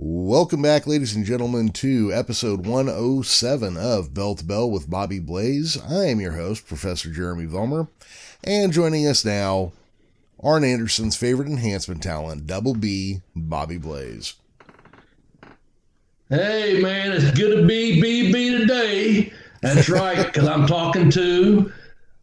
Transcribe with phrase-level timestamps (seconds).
[0.00, 5.76] Welcome back, ladies and gentlemen, to episode 107 of Bell to Bell with Bobby Blaze.
[5.76, 7.88] I am your host, Professor Jeremy Vollmer,
[8.44, 9.72] and joining us now,
[10.40, 14.34] Arn Anderson's favorite enhancement talent, Double B, Bobby Blaze.
[16.28, 19.32] Hey, man, it's good to be BB today.
[19.62, 21.72] That's right, because I'm talking to.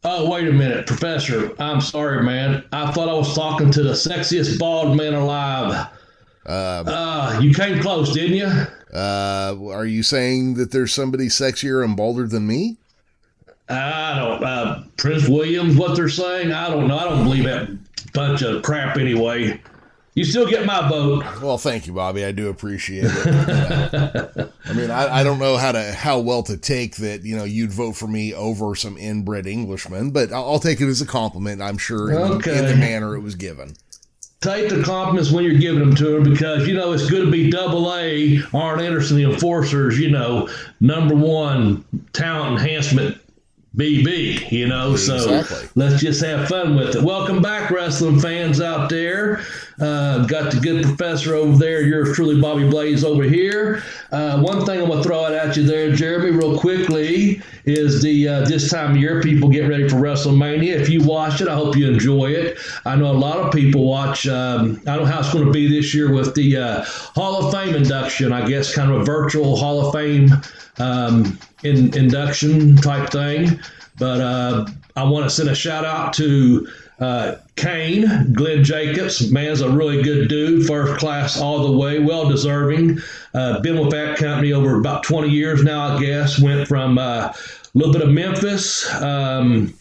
[0.05, 1.53] Oh, wait a minute, Professor.
[1.59, 2.63] I'm sorry, man.
[2.71, 5.89] I thought I was talking to the sexiest bald man alive.
[6.45, 8.67] Uh, uh, you came close, didn't you?
[8.93, 12.77] Uh, are you saying that there's somebody sexier and balder than me?
[13.67, 14.43] I don't.
[14.43, 16.51] Uh, Prince William's what they're saying.
[16.51, 16.97] I don't know.
[16.97, 17.69] I don't believe that
[18.13, 19.59] bunch of crap anyway.
[20.13, 21.25] You still get my vote.
[21.41, 22.23] Well, thank you, Bobby.
[22.23, 24.51] I do appreciate it.
[24.65, 27.23] I mean, I, I don't know how to how well to take that.
[27.23, 30.87] You know, you'd vote for me over some inbred Englishman, but I'll, I'll take it
[30.87, 31.61] as a compliment.
[31.61, 32.57] I'm sure in, okay.
[32.57, 33.75] in the manner it was given
[34.41, 37.31] take the compliments when you're giving them to him because you know it's good to
[37.31, 38.41] be double A.
[38.53, 41.83] Arn Anderson, the enforcers, you know, number one
[42.13, 43.17] talent enhancement
[43.75, 44.93] BB, you know.
[44.93, 45.57] Exactly.
[45.67, 47.03] So let's just have fun with it.
[47.03, 49.41] Welcome back, wrestling fans out there.
[49.79, 51.81] Uh, got the good professor over there.
[51.81, 53.83] Yours truly, Bobby Blaze, over here.
[54.11, 58.27] Uh, one thing I'm gonna throw it at you there, Jeremy, real quickly, is the
[58.27, 60.79] uh, this time of year people get ready for WrestleMania.
[60.79, 62.57] If you watch it, I hope you enjoy it.
[62.85, 64.25] I know a lot of people watch.
[64.25, 67.45] Um, I don't know how it's going to be this year with the uh, Hall
[67.45, 68.31] of Fame induction.
[68.31, 70.29] I guess kind of a virtual Hall of Fame
[70.77, 73.59] um, in, induction type thing.
[73.97, 76.67] But uh, I want to send a shout out to
[76.99, 79.31] uh, Kane, Glenn Jacobs.
[79.31, 82.99] Man's a really good dude, first class all the way, well deserving.
[83.33, 86.39] Uh, been with that company over about 20 years now, I guess.
[86.39, 87.35] Went from uh, a
[87.73, 88.89] little bit of Memphis.
[89.01, 89.73] Um,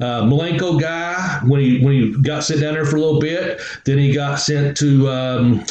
[0.00, 3.60] uh, Malenko guy when he when he got sent down there for a little bit.
[3.84, 5.64] Then he got sent to um,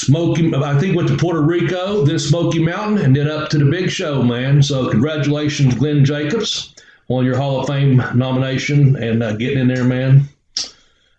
[0.00, 3.70] Smoky, I think went to Puerto Rico, then Smoky Mountain, and then up to the
[3.70, 4.62] big show, man.
[4.62, 6.74] So congratulations, Glenn Jacobs,
[7.08, 10.22] on your Hall of Fame nomination and uh, getting in there, man.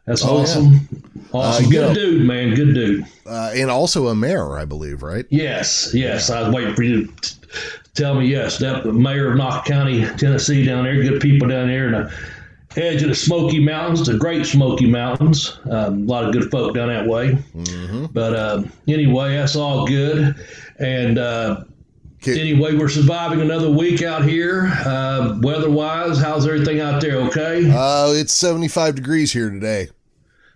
[0.05, 0.73] That's oh, awesome.
[0.73, 0.79] Yeah.
[1.31, 1.65] Awesome.
[1.65, 2.55] Uh, Good know, dude, man.
[2.55, 3.05] Good dude.
[3.25, 5.25] Uh, and also a mayor, I believe, right?
[5.29, 6.29] Yes, yes.
[6.29, 6.39] Yeah.
[6.39, 7.35] I was waiting for you to
[7.93, 8.57] tell me yes.
[8.57, 11.01] That mayor of Knox County, Tennessee, down there.
[11.03, 12.11] Good people down there, and.
[12.75, 15.59] Edge of the Smoky Mountains, the Great Smoky Mountains.
[15.69, 17.33] Um, a lot of good folk down that way.
[17.55, 18.05] Mm-hmm.
[18.13, 20.35] But uh, anyway, that's all good.
[20.79, 21.63] And uh,
[22.25, 24.71] anyway, we're surviving another week out here.
[24.85, 27.17] Uh, weather wise, how's everything out there?
[27.17, 27.69] Okay.
[27.69, 29.89] Uh, it's 75 degrees here today.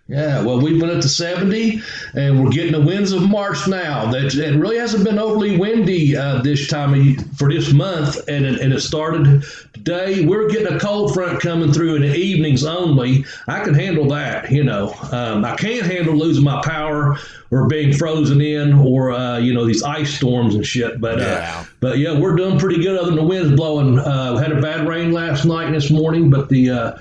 [0.08, 1.82] Yeah, well, we've been at the 70,
[2.14, 4.08] and we're getting the winds of March now.
[4.08, 8.46] That it really hasn't been overly windy uh, this time of, for this month, and
[8.46, 10.24] it, and it started today.
[10.24, 13.24] We're getting a cold front coming through in the evenings only.
[13.48, 14.94] I can handle that, you know.
[15.10, 17.18] Um, I can't handle losing my power
[17.50, 21.00] or being frozen in, or uh, you know these ice storms and shit.
[21.00, 21.64] But uh, yeah.
[21.80, 23.98] but yeah, we're doing pretty good other than the winds blowing.
[23.98, 26.98] Uh, had a bad rain last night and this morning, but the uh,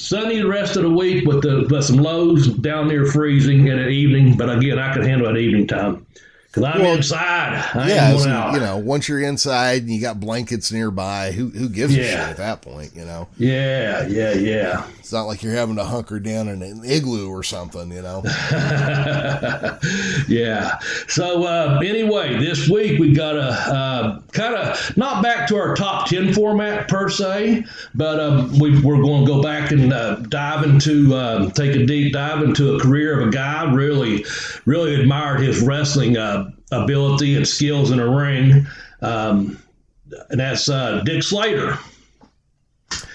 [0.00, 3.76] Sunny the rest of the week with the with some lows down near freezing in
[3.76, 4.34] the evening.
[4.34, 6.06] But again, I can handle that evening time.
[6.52, 7.64] Cause I'm well, inside.
[7.74, 11.94] I yeah, you know, once you're inside and you got blankets nearby, who who gives
[11.94, 12.02] yeah.
[12.02, 12.90] a shit at that point?
[12.96, 13.28] You know.
[13.38, 14.84] Yeah, yeah, yeah.
[14.98, 18.22] It's not like you're having to hunker down in an igloo or something, you know.
[20.28, 20.80] yeah.
[21.06, 25.76] So uh, anyway, this week we got a uh, kind of not back to our
[25.76, 30.16] top ten format per se, but um, we, are going to go back and uh,
[30.16, 33.72] dive into um, take a deep dive into a career of a guy.
[33.72, 34.24] Really,
[34.64, 38.66] really admired his wrestling uh, ability and skills in a ring.
[39.02, 39.58] Um,
[40.30, 41.78] and that's uh, Dick Slater.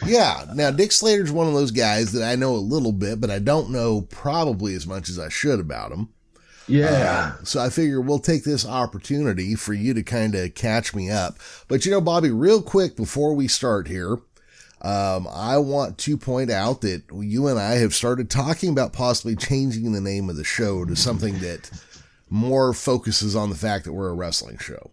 [0.05, 0.45] Yeah.
[0.53, 3.39] Now, Dick Slater's one of those guys that I know a little bit, but I
[3.39, 6.09] don't know probably as much as I should about him.
[6.67, 7.33] Yeah.
[7.39, 11.11] Uh, so I figure we'll take this opportunity for you to kind of catch me
[11.11, 11.37] up.
[11.67, 14.17] But you know, Bobby, real quick before we start here,
[14.81, 19.35] um, I want to point out that you and I have started talking about possibly
[19.35, 21.69] changing the name of the show to something that
[22.35, 24.91] more focuses on the fact that we're a wrestling show.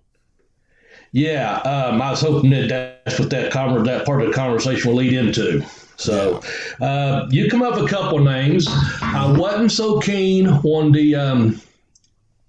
[1.10, 2.68] Yeah, um, I was hoping that
[3.04, 5.62] that's what that conver- that part of the conversation will lead into.
[5.96, 6.40] So,
[6.80, 8.66] uh, you come up with a couple names.
[9.02, 11.60] I wasn't so keen on the um,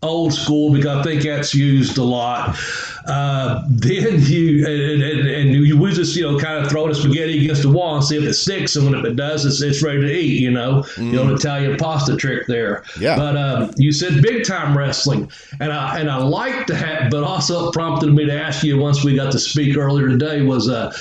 [0.03, 2.57] old school because I think that's used a lot.
[3.05, 6.95] Uh, then you and, and, and, you would just you know kind of throw the
[6.95, 9.61] spaghetti against the wall and see if it sticks, and when if it does, it's,
[9.61, 10.39] it's ready to eat.
[10.39, 11.07] You know, mm.
[11.07, 12.83] you know, Italian pasta trick there.
[12.97, 13.17] Yeah.
[13.17, 15.29] But um, you said big time wrestling,
[15.59, 19.15] and I and I like that, but also prompted me to ask you once we
[19.15, 20.95] got to speak earlier today was uh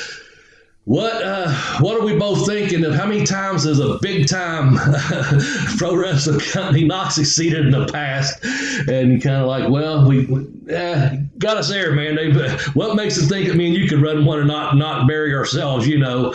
[0.84, 2.84] what uh, what are we both thinking?
[2.84, 4.76] Of how many times has a big time
[5.78, 8.44] pro wrestling company not succeeded in the past?
[8.88, 10.44] And kind of like, well, we, we
[10.74, 12.16] eh, got us there, man.
[12.16, 12.32] They,
[12.72, 13.48] what makes us think?
[13.48, 16.34] I mean, you could run one and not not bury ourselves, you know?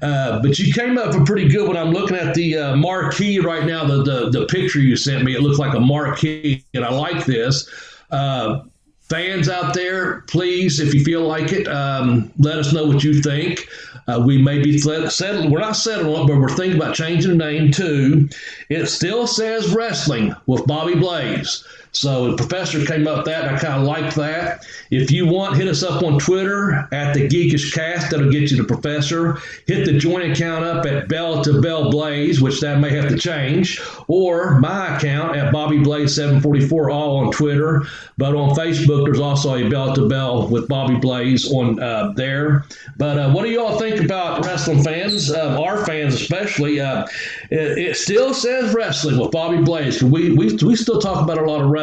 [0.00, 1.66] Uh, but you came up pretty good.
[1.66, 5.24] When I'm looking at the uh, marquee right now, the, the the picture you sent
[5.24, 7.68] me, it looks like a marquee, and I like this.
[8.12, 8.60] Uh,
[9.08, 13.22] fans out there, please, if you feel like it, um, let us know what you
[13.22, 13.66] think.
[14.08, 15.50] Uh, we may be settled.
[15.50, 18.28] We're not settled on but we're thinking about changing the name to.
[18.70, 21.64] It still says wrestling with Bobby Blaze.
[21.92, 24.66] So the professor came up that, and I kind of liked that.
[24.90, 28.10] If you want, hit us up on Twitter at the Geekish Cast.
[28.10, 29.38] That'll get you the professor.
[29.66, 33.18] Hit the joint account up at Bell to Bell Blaze, which that may have to
[33.18, 37.84] change, or my account at Bobby Blaze 744, all on Twitter.
[38.16, 42.64] But on Facebook, there's also a Bell to Bell with Bobby Blaze on uh, there.
[42.96, 46.80] But uh, what do you all think about wrestling fans, uh, our fans especially?
[46.80, 47.06] Uh,
[47.50, 50.02] it, it, still says wrestling with Bobby Blaze.
[50.02, 51.77] We, we, we still talk about a lot of wrestling.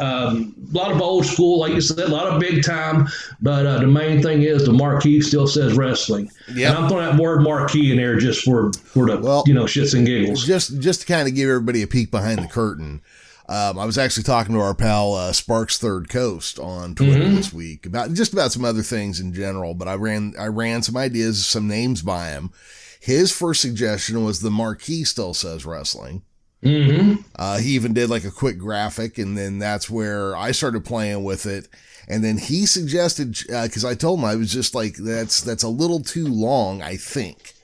[0.00, 3.08] Um, a lot of old school, like you said, a lot of big time.
[3.40, 6.30] But uh, the main thing is the marquee still says wrestling.
[6.52, 9.64] Yeah, I'm throwing that word marquee in there just for for the well, you know
[9.64, 10.46] shits and giggles.
[10.46, 13.02] Just just to kind of give everybody a peek behind the curtain.
[13.48, 17.36] Um, I was actually talking to our pal uh, Sparks Third Coast on Twitter mm-hmm.
[17.36, 19.72] this week about just about some other things in general.
[19.72, 22.52] But I ran I ran some ideas, some names by him.
[23.00, 26.22] His first suggestion was the marquee still says wrestling.
[26.62, 27.22] Mm-hmm.
[27.36, 31.24] Uh, he even did like a quick graphic, and then that's where I started playing
[31.24, 31.68] with it.
[32.08, 35.62] And then he suggested because uh, I told him I was just like that's that's
[35.62, 37.54] a little too long, I think.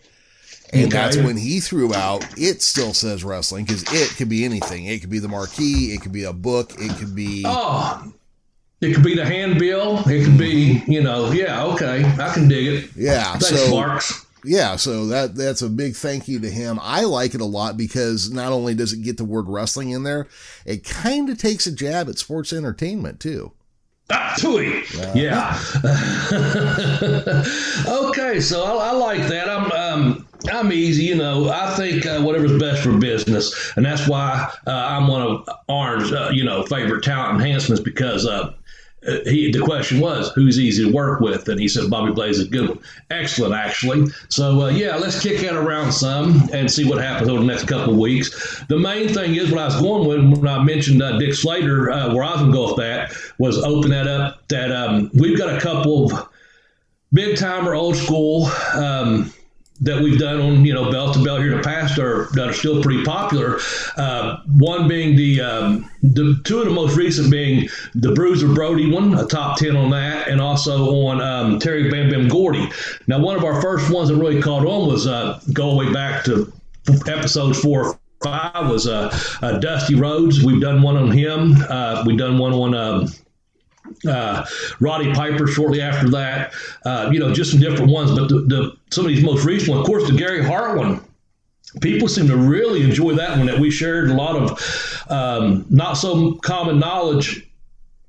[0.73, 0.97] And okay.
[0.97, 4.87] that's when he threw out it still says wrestling because it could be anything.
[4.87, 8.13] It could be the marquee, it could be a book, it could be oh,
[8.81, 12.67] it could be the handbill, it could be you know yeah okay I can dig
[12.67, 12.91] it.
[12.97, 14.24] Yeah, Thanks, so Marks.
[14.45, 16.79] Yeah, so that that's a big thank you to him.
[16.83, 20.03] I like it a lot because not only does it get the word wrestling in
[20.03, 20.29] there,
[20.67, 23.53] it kind of takes a jab at sports entertainment too.
[24.11, 24.35] Ah.
[24.45, 25.59] Uh, yeah.
[27.89, 29.49] okay, so I, I, like that.
[29.49, 31.49] I'm um, I'm easy, you know.
[31.49, 36.13] I think uh, whatever's best for business, and that's why uh, I'm one of Arn's,
[36.13, 38.53] uh, you know, favorite talent enhancements because uh,
[39.25, 42.49] he the question was who's easy to work with, and he said Bobby Blaze is
[42.49, 42.79] good.
[43.11, 44.07] Excellent, actually.
[44.29, 47.67] So uh, yeah, let's kick that around some and see what happens over the next
[47.67, 48.65] couple of weeks.
[48.69, 51.91] The main thing is what I was going with when I mentioned uh, Dick Slater,
[51.91, 54.47] uh, where I was going to go with that was open that up.
[54.49, 56.29] That um, we've got a couple of
[57.13, 58.47] big timer, old school.
[58.75, 59.33] Um,
[59.81, 62.49] that we've done on you know bell to bell here in the past are that
[62.49, 63.59] are still pretty popular.
[63.97, 68.91] Uh, one being the um, the two of the most recent being the Bruiser Brody
[68.91, 72.69] one, a top ten on that, and also on um, Terry Bam Bam Gordy.
[73.07, 76.25] Now one of our first ones that really caught on was uh, go way back
[76.25, 76.53] to
[77.07, 80.43] episodes four five was uh, uh, Dusty Rhodes.
[80.43, 81.57] We've done one on him.
[81.69, 83.09] Uh, we've done one on um,
[84.07, 84.45] uh,
[84.81, 86.53] Roddy Piper shortly after that.
[86.85, 89.71] Uh, you know, just some different ones, but the, the, some of these most recent
[89.71, 91.05] ones, of course, the Gary Hart one.
[91.81, 93.47] People seem to really enjoy that one.
[93.47, 97.49] That we shared a lot of um, not so common knowledge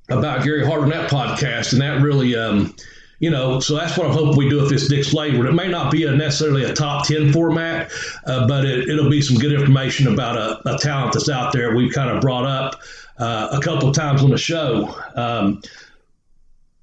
[0.09, 2.35] about Gary Hart on that podcast, and that really.
[2.35, 2.75] Um,
[3.19, 5.47] you know, so that's what I hope we do with this Dick Slater.
[5.47, 7.89] It may not be a necessarily a top 10 format,
[8.25, 11.73] uh, but it, will be some good information about a, a talent that's out there
[11.73, 12.81] we've kind of brought up
[13.17, 14.95] uh, a couple times on the show.
[15.15, 15.61] Um,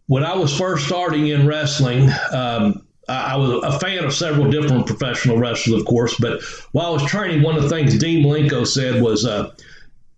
[0.07, 4.51] when I was first starting in wrestling, um, I, I was a fan of several
[4.51, 6.17] different professional wrestlers, of course.
[6.19, 9.55] But while I was training, one of the things Dean Malenko said was, uh,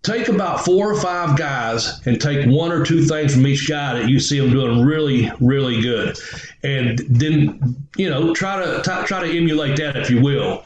[0.04, 3.94] take about four or five guys and take one or two things from each guy
[3.94, 6.16] that you see them doing really, really good,
[6.62, 10.64] and then you know try to t- try to emulate that if you will.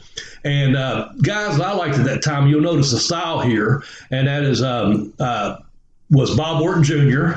[0.49, 4.45] And uh, guys I liked at that time, you'll notice the style here, and that
[4.45, 5.59] is um, uh,
[6.11, 7.33] was Bob Orton Jr.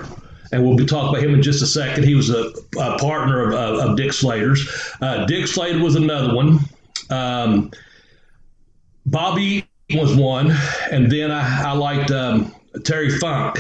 [0.54, 2.06] And we'll be talking about him in just a second.
[2.06, 4.66] He was a, a partner of, of, of, Dick Slater's.
[5.02, 6.60] Uh, Dick Slater was another one.
[7.10, 7.72] Um,
[9.06, 10.56] Bobby was one,
[10.90, 13.60] and then I, I liked um, Terry Funk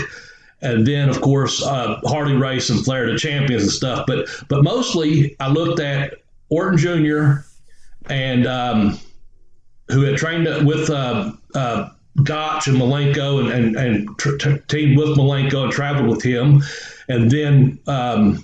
[0.61, 4.05] and then of course uh, Harley Race and Flair the champions and stuff.
[4.07, 6.13] But but mostly I looked at
[6.49, 7.43] Orton Jr.
[8.09, 8.99] and um,
[9.91, 11.89] who had trained with uh, uh,
[12.23, 16.61] Gotch and Malenko and, and, and teamed with Malenko and traveled with him.
[17.07, 18.43] And then um,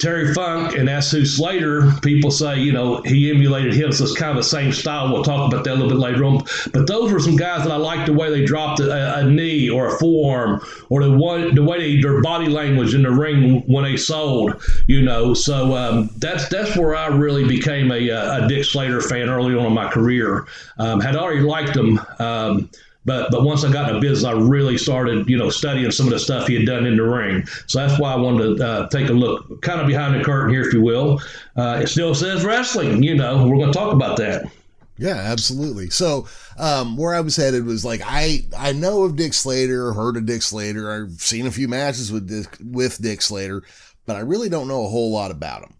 [0.00, 3.92] Terry Funk, and that's who Slater, people say, you know, he emulated him.
[3.92, 5.12] So it's kind of the same style.
[5.12, 6.42] We'll talk about that a little bit later on.
[6.72, 9.68] But those were some guys that I liked the way they dropped a, a knee
[9.68, 13.60] or a forearm or the, one, the way they, their body language in the ring
[13.66, 15.34] when they sold, you know.
[15.34, 19.66] So um, that's that's where I really became a, a Dick Slater fan early on
[19.66, 20.46] in my career.
[20.78, 22.00] Um, had already liked him.
[22.18, 22.70] Um,
[23.04, 26.06] but but once I got in the business, I really started you know studying some
[26.06, 27.46] of the stuff he had done in the ring.
[27.66, 30.52] So that's why I wanted to uh, take a look, kind of behind the curtain
[30.52, 31.20] here, if you will.
[31.56, 33.02] Uh, it still says wrestling.
[33.02, 34.50] You know, we're going to talk about that.
[34.98, 35.88] Yeah, absolutely.
[35.88, 36.28] So,
[36.58, 40.26] um, where I was headed was like I I know of Dick Slater, heard of
[40.26, 43.62] Dick Slater, I've seen a few matches with Dick, with Dick Slater,
[44.04, 45.74] but I really don't know a whole lot about him.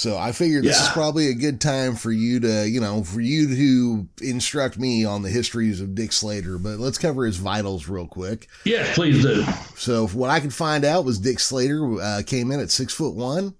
[0.00, 3.20] So I figured this is probably a good time for you to, you know, for
[3.20, 6.56] you to instruct me on the histories of Dick Slater.
[6.56, 8.48] But let's cover his vitals real quick.
[8.64, 9.44] Yeah, please do.
[9.76, 13.14] So what I could find out was Dick Slater uh, came in at six foot
[13.14, 13.56] one,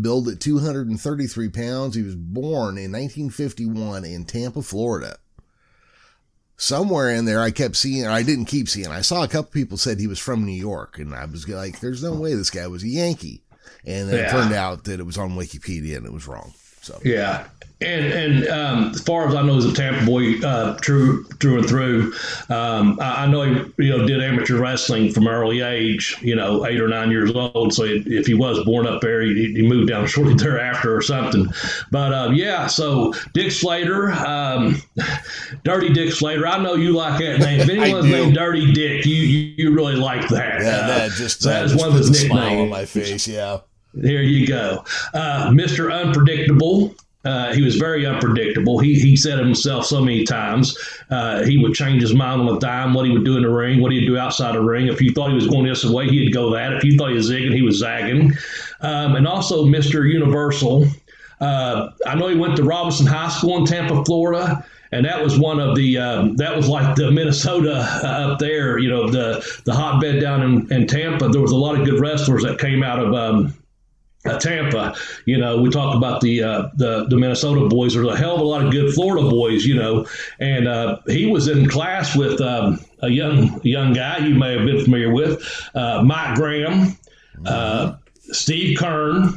[0.00, 1.96] billed at 233 pounds.
[1.96, 5.16] He was born in 1951 in Tampa, Florida.
[6.56, 8.86] Somewhere in there, I kept seeing, I didn't keep seeing.
[8.86, 11.80] I saw a couple people said he was from New York, and I was like,
[11.80, 13.42] "There's no way this guy was a Yankee."
[13.84, 14.26] And then yeah.
[14.26, 16.52] it turned out that it was on Wikipedia and it was wrong.
[16.80, 17.48] So yeah,
[17.82, 21.58] and and um, as far as I know, he's a Tampa boy, uh, true through
[21.58, 22.12] and through.
[22.48, 26.66] Um, I, I, know he you know did amateur wrestling from early age, you know,
[26.66, 27.72] eight or nine years old.
[27.72, 31.46] So if he was born up there, he, he moved down shortly thereafter or something.
[31.90, 34.80] But uh, yeah, so Dick Slater, um,
[35.64, 36.46] Dirty Dick Slater.
[36.46, 37.60] I know you like that name.
[37.60, 40.62] If anyone's named Dirty Dick, you, you, you really like that.
[40.62, 42.32] Yeah, uh, that just so that is one of his nicknames.
[42.32, 43.28] Smile on my face.
[43.28, 43.60] Yeah.
[43.94, 44.84] There you go.
[45.12, 45.92] Uh, Mr.
[45.92, 46.94] Unpredictable.
[47.24, 48.78] Uh, he was very unpredictable.
[48.78, 50.76] He, he said himself so many times
[51.10, 53.50] uh, he would change his mind on a dime, what he would do in the
[53.50, 54.88] ring, what he'd do outside the ring.
[54.88, 56.72] If you thought he was going this way, he'd go that.
[56.72, 58.32] If you thought he was zigging, he was zagging.
[58.80, 60.10] Um, and also Mr.
[60.10, 60.86] Universal.
[61.40, 65.38] Uh, I know he went to Robinson High School in Tampa, Florida and that was
[65.38, 69.44] one of the um, that was like the Minnesota uh, up there, you know, the
[69.64, 71.28] the hotbed down in, in, Tampa.
[71.28, 73.50] There was a lot of good wrestlers that came out of um, uh,
[74.38, 77.94] Tampa, you know, we talked about the, uh, the the Minnesota boys.
[77.94, 80.06] There's a hell of a lot of good Florida boys, you know,
[80.38, 84.64] and uh, he was in class with um, a young young guy you may have
[84.64, 85.42] been familiar with,
[85.74, 86.96] uh, Mike Graham,
[87.46, 89.36] uh, Steve Keirn.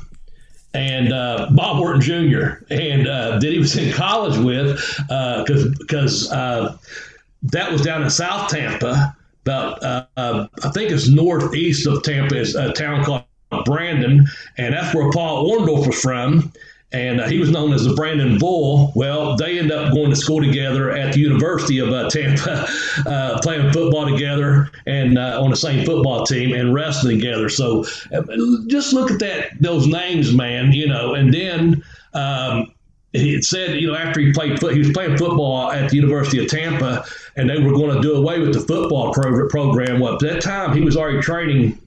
[0.75, 2.63] and uh, Bob Orton Jr.
[2.70, 4.77] And that he was in college with,
[5.08, 9.15] because because that was down in South Tampa.
[9.48, 13.24] About I think it's northeast of Tampa is a town called
[13.64, 14.25] Brandon,
[14.58, 16.52] and that's where Paul Orndorff was from.
[16.92, 18.94] And uh, he was known as the Brandon Bull.
[18.96, 22.68] Well, they end up going to school together at the University of uh, Tampa,
[23.06, 27.50] uh, playing football together and uh, on the same football team and wrestling together.
[27.50, 28.22] So uh,
[28.68, 30.72] just look at that, those names, man.
[30.72, 31.84] You know, and then.
[32.14, 32.72] Um,
[33.12, 36.44] he said, you know, after he played, foot he was playing football at the University
[36.44, 37.06] of Tampa,
[37.38, 40.02] and they were going to do away with the football pro- program.
[40.02, 41.80] Well, at that time, he was already training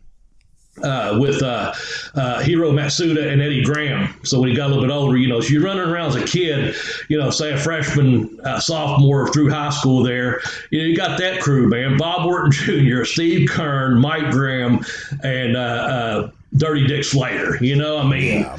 [0.83, 1.73] uh, with uh,
[2.15, 4.15] uh, Hiro Matsuda and Eddie Graham.
[4.25, 6.17] So when he got a little bit older, you know, so you're running around as
[6.17, 6.75] a kid,
[7.09, 11.19] you know, say a freshman, uh, sophomore through high school there, you know, you got
[11.19, 11.97] that crew, man.
[11.97, 14.85] Bob Orton Jr., Steve Keirn, Mike Graham,
[15.23, 17.63] and uh, uh, Dirty Dick Slater.
[17.63, 18.41] You know, I mean.
[18.41, 18.59] Yeah.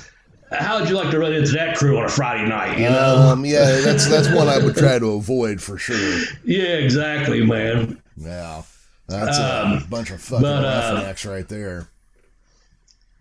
[0.52, 2.80] How would you like to run into that crew on a Friday night?
[2.80, 6.24] You know, um, yeah, that's that's one I would try to avoid for sure.
[6.44, 8.02] Yeah, exactly, man.
[8.18, 8.64] Yeah,
[9.08, 11.88] that's um, a bunch of fucking but, right there.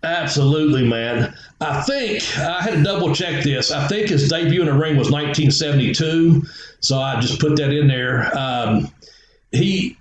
[0.02, 1.34] Absolutely, man.
[1.60, 3.72] I think I had to double check this.
[3.72, 6.42] I think his debut in the ring was 1972,
[6.80, 8.36] so I just put that in there.
[8.38, 8.92] Um,
[9.50, 9.97] he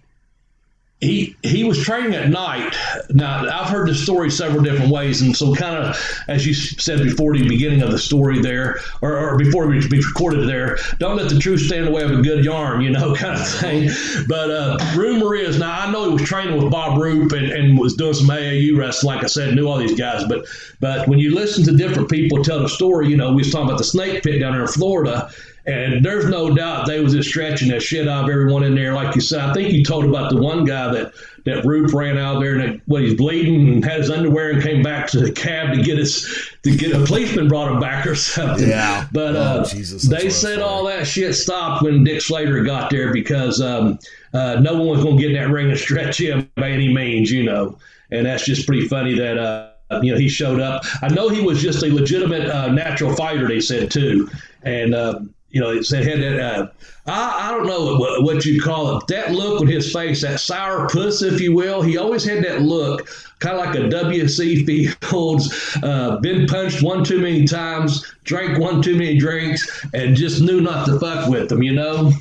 [1.00, 2.76] he he was training at night.
[3.12, 5.96] Now I've heard the story several different ways, and so kind of
[6.28, 10.50] as you said before the beginning of the story there, or, or before we recorded
[10.50, 13.14] there, don't let the truth stand in the way of a good yarn, you know,
[13.16, 13.90] kind of thing.
[14.28, 17.78] But uh, rumor is now I know he was training with Bob Roop and, and
[17.78, 20.24] was doing some AAU wrestling, like I said, knew all these guys.
[20.24, 20.48] But
[20.80, 23.68] but when you listen to different people tell the story, you know, we was talking
[23.68, 25.30] about the snake pit down there in Florida
[25.68, 28.94] and there's no doubt they was just stretching that shit out of everyone in there.
[28.94, 32.18] Like you said, I think you told about the one guy that that Roop ran
[32.18, 35.20] out there and that, what he's bleeding and had his underwear and came back to
[35.20, 38.68] the cab to get his to get a policeman brought him back or something.
[38.68, 39.08] Yeah.
[39.12, 43.12] But oh, uh, Jesus, they said all that shit stopped when Dick Slater got there
[43.12, 44.00] because um,
[44.34, 46.94] uh, no one was going to get in that ring and stretch him by any
[46.94, 47.78] means, you know.
[48.10, 49.38] And that's just pretty funny that.
[49.38, 49.72] Uh,
[50.02, 50.84] you know, he showed up.
[51.02, 53.48] I know he was just a legitimate uh, natural fighter.
[53.48, 54.30] They said too,
[54.64, 56.40] and uh, you know, it said had that.
[56.40, 56.68] Uh,
[57.06, 59.08] I, I don't know what, what you call it.
[59.08, 61.82] That look on his face, that sour puss, if you will.
[61.82, 63.08] He always had that look,
[63.40, 65.78] kind of like a WC Fields.
[65.82, 70.60] Uh, been punched one too many times, drank one too many drinks, and just knew
[70.60, 71.64] not to fuck with them.
[71.64, 72.12] You know,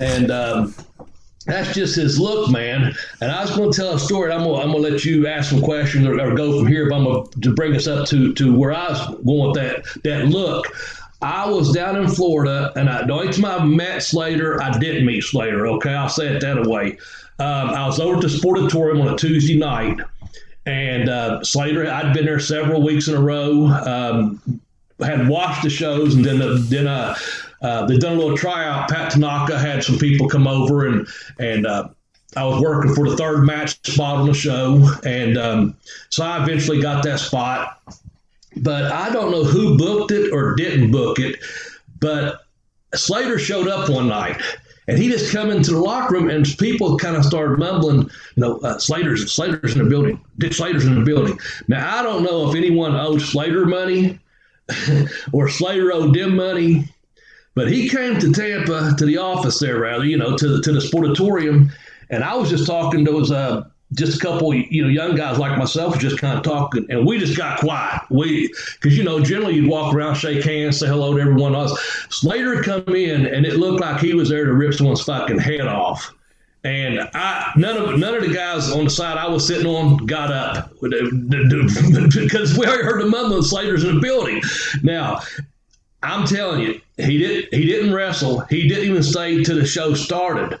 [0.00, 0.30] and.
[0.30, 0.74] Um,
[1.46, 2.94] that's just his look, man.
[3.20, 4.32] And I was going to tell a story.
[4.32, 6.88] I'm going, to let you ask some questions or, or go from here.
[6.88, 10.02] But I'm going to bring us up to, to where I was going with that
[10.04, 10.66] that look.
[11.22, 15.22] I was down in Florida, and I, the time I met Slater, I didn't meet
[15.24, 15.66] Slater.
[15.66, 16.98] Okay, I'll say it that way.
[17.38, 20.00] Um, I was over at the Sportatorium on a Tuesday night,
[20.66, 23.66] and uh, Slater, I'd been there several weeks in a row.
[23.66, 24.60] Um,
[25.00, 27.16] had watched the shows, and then uh, then uh,
[27.62, 28.88] uh, they done a little tryout.
[28.88, 31.88] Pat Tanaka had some people come over, and and uh,
[32.36, 35.76] I was working for the third match spot on the show, and um,
[36.10, 37.80] so I eventually got that spot
[38.56, 41.36] but I don't know who booked it or didn't book it.
[42.00, 42.42] But
[42.94, 44.40] Slater showed up one night
[44.86, 48.10] and he just come into the locker room and people kind of started mumbling, you
[48.36, 50.22] know, uh, Slater's Slater's in the building.
[50.38, 51.38] Dick Slater's in the building.
[51.68, 54.18] Now I don't know if anyone owes Slater money
[55.32, 56.88] or Slater owed them money,
[57.54, 60.72] but he came to Tampa to the office there, rather, you know, to the to
[60.72, 61.70] the sportatorium,
[62.10, 65.38] and I was just talking to those uh, just a couple, you know, young guys
[65.38, 68.02] like myself just kind of talking, and we just got quiet.
[68.10, 71.78] We, because you know, generally you'd walk around, shake hands, say hello to everyone else.
[72.10, 75.66] Slater come in, and it looked like he was there to rip someone's fucking head
[75.66, 76.12] off.
[76.64, 79.98] And I, none of none of the guys on the side I was sitting on
[80.06, 83.42] got up uh, because we already heard the mumbling.
[83.42, 84.40] Slater's in the building.
[84.82, 85.20] Now,
[86.02, 88.40] I'm telling you, he didn't he didn't wrestle.
[88.40, 90.58] He didn't even stay till the show started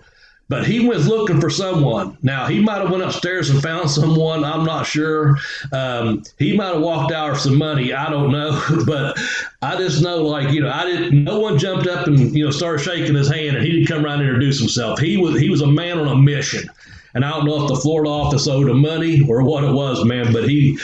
[0.48, 2.18] but he went looking for someone.
[2.22, 4.44] Now he might have went upstairs and found someone.
[4.44, 5.36] I'm not sure.
[5.72, 7.92] Um, he might have walked out with some money.
[7.92, 9.18] I don't know, but
[9.62, 11.24] I just know, like you know, I didn't.
[11.24, 14.04] No one jumped up and you know started shaking his hand, and he didn't come
[14.04, 14.98] around and introduce himself.
[14.98, 16.68] He was he was a man on a mission,
[17.14, 20.04] and I don't know if the Florida office owed him money or what it was,
[20.04, 20.32] man.
[20.32, 20.78] But he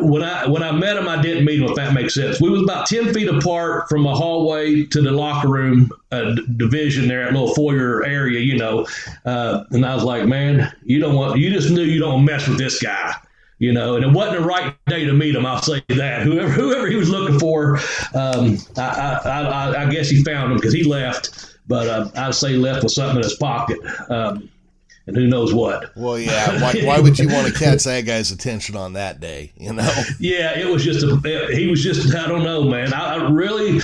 [0.00, 1.68] when I when I met him, I didn't meet him.
[1.68, 5.10] If that makes sense, we was about ten feet apart from a hallway to the
[5.10, 8.86] locker room uh, division there, at little foyer area, you know.
[9.24, 12.48] Uh, and I was like, man, you don't want, you just knew you don't mess
[12.48, 13.14] with this guy,
[13.58, 13.96] you know.
[13.96, 15.46] And it wasn't the right day to meet him.
[15.46, 16.22] I'll say that.
[16.22, 17.76] Whoever whoever he was looking for,
[18.14, 21.56] um, I, I, I, I guess he found him because he left.
[21.66, 23.78] But uh, I'd say left with something in his pocket.
[24.08, 24.48] Um,
[25.08, 25.96] and who knows what.
[25.96, 26.60] Well, yeah.
[26.60, 29.52] Why, why would you want to catch that guy's attention on that day?
[29.56, 29.90] You know?
[30.20, 31.48] Yeah, it was just a.
[31.50, 32.14] He was just.
[32.14, 32.92] I don't know, man.
[32.92, 33.80] I, I really.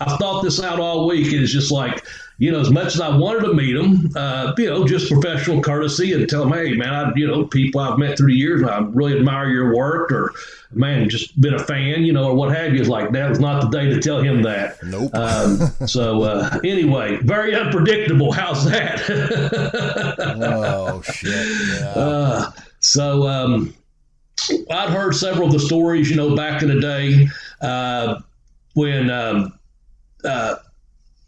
[0.00, 1.32] I thought this out all week.
[1.32, 2.04] It's just like
[2.38, 5.62] you know, as much as I wanted to meet him, uh, you know, just professional
[5.62, 8.62] courtesy and tell him, hey, man, I, you know, people I've met through the years,
[8.62, 10.32] I really admire your work, or
[10.76, 12.80] man, just been a fan, you know, or what have you.
[12.80, 14.82] Is like that was not the day to tell him that.
[14.84, 15.14] Nope.
[15.14, 18.32] Um, so uh, anyway, very unpredictable.
[18.32, 19.02] How's that?
[20.42, 21.80] oh shit!
[21.80, 21.88] Yeah.
[21.90, 23.74] Uh, so um,
[24.70, 27.28] I'd heard several of the stories, you know, back in the day
[27.60, 28.20] uh,
[28.74, 29.10] when.
[29.10, 29.58] Um,
[30.24, 30.56] uh,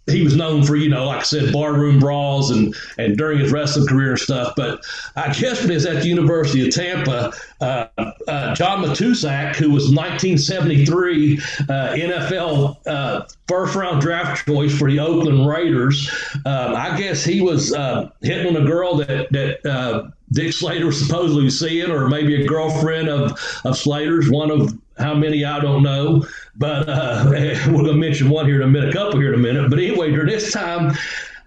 [0.07, 3.51] he was known for, you know, like I said, barroom brawls and, and during his
[3.51, 4.55] wrestling career and stuff.
[4.57, 4.85] But
[5.17, 7.87] I guess when he was at the University of Tampa, uh,
[8.29, 15.01] uh, John Matuszak, who was 1973 uh, NFL uh, first round draft choice for the
[15.01, 16.09] Oakland Raiders,
[16.45, 20.87] um, I guess he was uh, hitting on a girl that, that uh, Dick Slater
[20.87, 23.33] was supposedly seeing, or maybe a girlfriend of,
[23.65, 26.25] of Slater's, one of how many I don't know,
[26.59, 29.41] but uh, we're going to mention one here in a minute, a couple here in
[29.41, 29.71] a minute.
[29.71, 30.97] But anyway, during this time,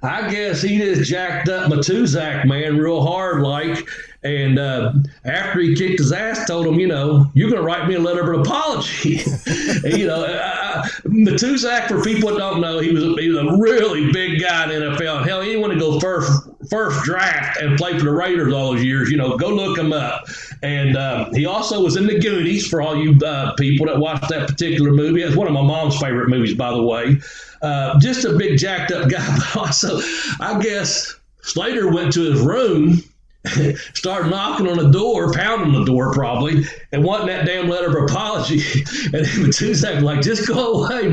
[0.01, 3.87] I guess he just jacked up Matuszak, man, real hard, like.
[4.21, 4.93] And uh,
[5.23, 7.99] after he kicked his ass, told him, you know, you're going to write me a
[7.99, 9.09] letter of apology.
[9.83, 13.57] you know, uh, Matuszak, for people that don't know, he was, a, he was a
[13.57, 15.25] really big guy in NFL.
[15.25, 18.83] Hell, he wanted to go first first draft and play for the Raiders all those
[18.83, 19.09] years.
[19.09, 20.27] You know, go look him up.
[20.61, 24.29] And um, he also was in the Goonies for all you uh, people that watched
[24.29, 25.21] that particular movie.
[25.21, 27.19] It's one of my mom's favorite movies, by the way.
[27.61, 29.99] Uh, just a big jacked up guy, but also,
[30.39, 33.01] I guess Slater went to his room
[33.93, 38.03] started knocking on the door, pounding the door probably, and wanting that damn letter of
[38.09, 38.59] apology.
[39.11, 41.11] And Matuszak like, just go away,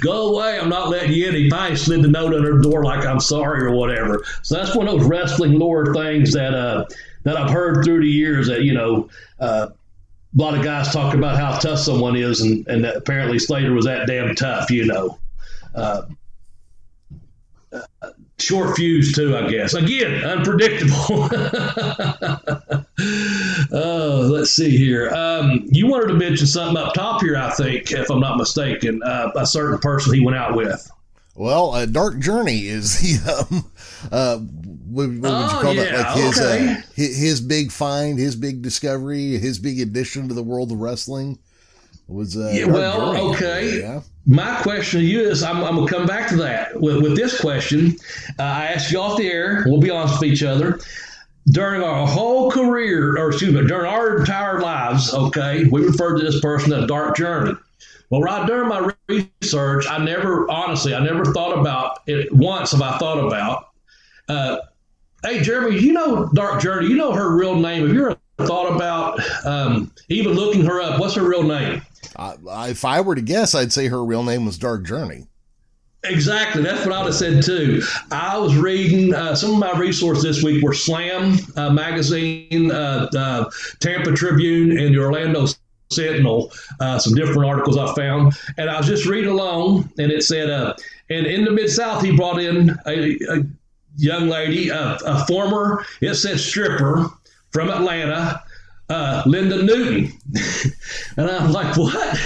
[0.00, 0.58] go away.
[0.58, 1.34] I'm not letting you in.
[1.34, 4.24] He finally slid the note under the door like I'm sorry or whatever.
[4.42, 6.86] So that's one of those wrestling lore things that uh,
[7.24, 9.08] that I've heard through the years that you know.
[9.38, 9.68] Uh,
[10.38, 13.86] a lot of guys talk about how tough someone is, and, and apparently Slater was
[13.86, 15.18] that damn tough, you know.
[15.74, 16.02] Uh,
[18.38, 19.74] short fuse too, I guess.
[19.74, 21.28] Again, unpredictable.
[23.72, 25.10] oh, let's see here.
[25.10, 29.02] Um, you wanted to mention something up top here, I think, if I'm not mistaken.
[29.02, 30.90] Uh, a certain person he went out with.
[31.34, 33.70] Well, uh, Dark Journey is the um,
[34.10, 36.16] uh, what, what would you Oh, call yeah, that?
[36.16, 36.68] Like his, okay.
[36.72, 40.78] uh, his his big find, his big discovery, his big addition to the world of
[40.78, 41.38] wrestling
[42.08, 43.34] was uh, Yeah, well, Journey.
[43.34, 43.80] okay.
[43.80, 44.00] Yeah.
[44.26, 47.16] My question to you is I'm, I'm going to come back to that with, with
[47.16, 47.96] this question.
[48.38, 49.64] Uh, I asked you off the air.
[49.66, 50.80] We'll be honest with each other.
[51.52, 56.24] During our whole career, or excuse me, during our entire lives, okay, we referred to
[56.24, 57.54] this person as Dark Journey.
[58.10, 62.72] Well, right during my research, I never, honestly, I never thought about it once.
[62.72, 63.68] Have I thought about?
[64.28, 64.58] Uh,
[65.22, 66.88] hey, Jeremy, you know Dark Journey?
[66.88, 67.86] You know her real name?
[67.86, 71.00] if you ever thought about um, even looking her up?
[71.00, 71.82] What's her real name?
[72.16, 75.26] I, if I were to guess, I'd say her real name was Dark Journey.
[76.04, 76.62] Exactly.
[76.62, 77.82] That's what I'd have said too.
[78.12, 83.08] I was reading uh, some of my resources this week were Slam uh, magazine, uh,
[83.16, 85.46] uh, Tampa Tribune, and the Orlando
[85.90, 86.52] Sentinel.
[86.80, 90.48] Uh, some different articles I found, and I was just reading along, and it said,
[90.50, 90.74] uh,
[91.10, 93.44] and in the Mid South, he brought in a, a
[93.96, 97.10] young lady, a, a former, it said stripper
[97.52, 98.42] from Atlanta,
[98.88, 100.12] uh, Linda Newton.
[101.16, 102.18] and I'm like, what?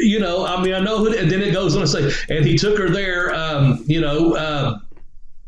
[0.00, 2.44] You know, I mean, I know who, and then it goes on to say, and
[2.44, 4.78] he took her there, um, you know, uh,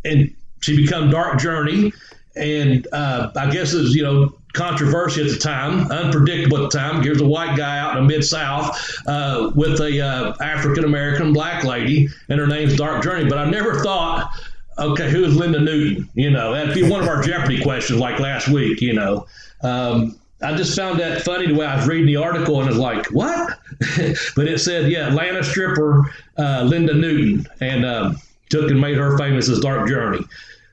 [0.05, 1.93] and she become Dark Journey.
[2.37, 6.79] And uh, I guess it was, you know, controversy at the time, unpredictable at the
[6.79, 7.03] time.
[7.03, 11.33] Here's a white guy out in the mid South uh, with a uh, African American
[11.33, 13.29] black lady, and her name's Dark Journey.
[13.29, 14.33] But I never thought,
[14.81, 16.09] okay, who is Linda Newton?
[16.15, 18.81] You know, that'd be one of our Jeopardy questions like last week.
[18.81, 19.27] You know,
[19.63, 22.73] um, I just found that funny the way I was reading the article and it
[22.73, 23.59] was like, what?
[24.37, 28.17] but it said, yeah, Atlanta stripper uh, Linda Newton, and um,
[28.49, 30.25] took and made her famous as Dark Journey.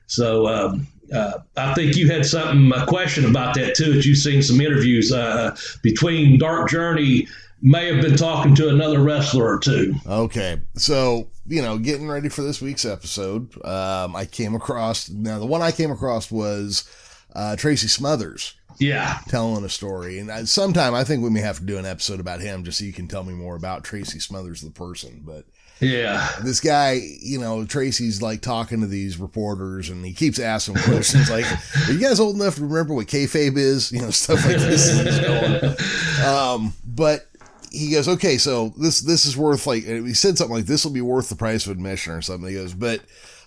[0.06, 0.46] So.
[0.46, 3.94] Um, uh, I think you had something a question about that too.
[3.94, 7.26] That you've seen some interviews uh, between Dark Journey
[7.62, 9.94] may have been talking to another wrestler or two.
[10.06, 15.38] Okay, so you know, getting ready for this week's episode, um, I came across now
[15.38, 16.88] the one I came across was
[17.34, 21.58] uh, Tracy Smothers Yeah, telling a story, and I, sometime I think we may have
[21.58, 24.18] to do an episode about him just so you can tell me more about Tracy
[24.20, 25.44] Smothers the person, but.
[25.80, 30.74] yeah, this guy, you know, Tracy's like talking to these reporters and he keeps asking
[30.74, 31.46] questions like,
[31.88, 33.92] Are you guys old enough to remember what kayfabe is?
[33.92, 34.90] You know, stuff like this.
[34.90, 35.20] And he's
[36.26, 36.26] going.
[36.26, 37.27] Um, but
[37.70, 40.92] he goes, Okay, so this this is worth like he said something like this will
[40.92, 42.48] be worth the price of admission or something.
[42.48, 43.00] He goes, But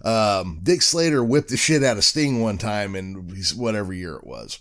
[0.04, 4.26] um, Dick Slater whipped the shit out of Sting one time in whatever year it
[4.26, 4.60] was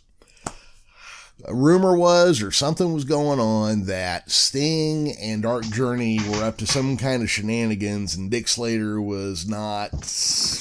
[1.47, 6.59] a rumor was or something was going on that Sting and Dark Journey were up
[6.59, 9.91] to some kind of shenanigans and Dick Slater was not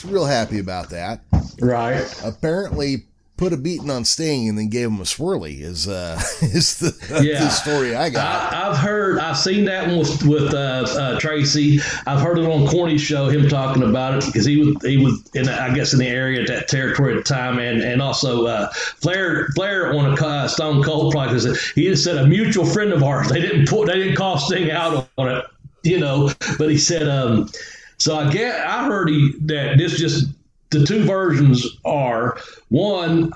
[0.06, 1.22] real happy about that.
[1.60, 2.08] right.
[2.24, 3.06] Apparently
[3.40, 7.22] put a beating on Sting and then gave him a swirly is uh is the,
[7.24, 7.40] Yeah.
[7.46, 8.54] the story I got.
[8.54, 11.80] I, I've heard, I've seen that one with, with uh, uh, Tracy.
[12.06, 15.24] I've heard it on Corny's show, him talking about it because he was he was
[15.34, 18.70] in I guess in the area that territory at the time, and and also uh,
[18.74, 21.74] Flair Flair on a uh, Stone Cold podcast.
[21.76, 23.30] He just said a mutual friend of ours.
[23.40, 25.46] They didn't put they didn't call Sting out on it,
[25.84, 27.50] you know, but he said um.
[27.98, 30.28] So I get I heard he that this just
[30.72, 32.38] the two versions are
[32.70, 33.32] one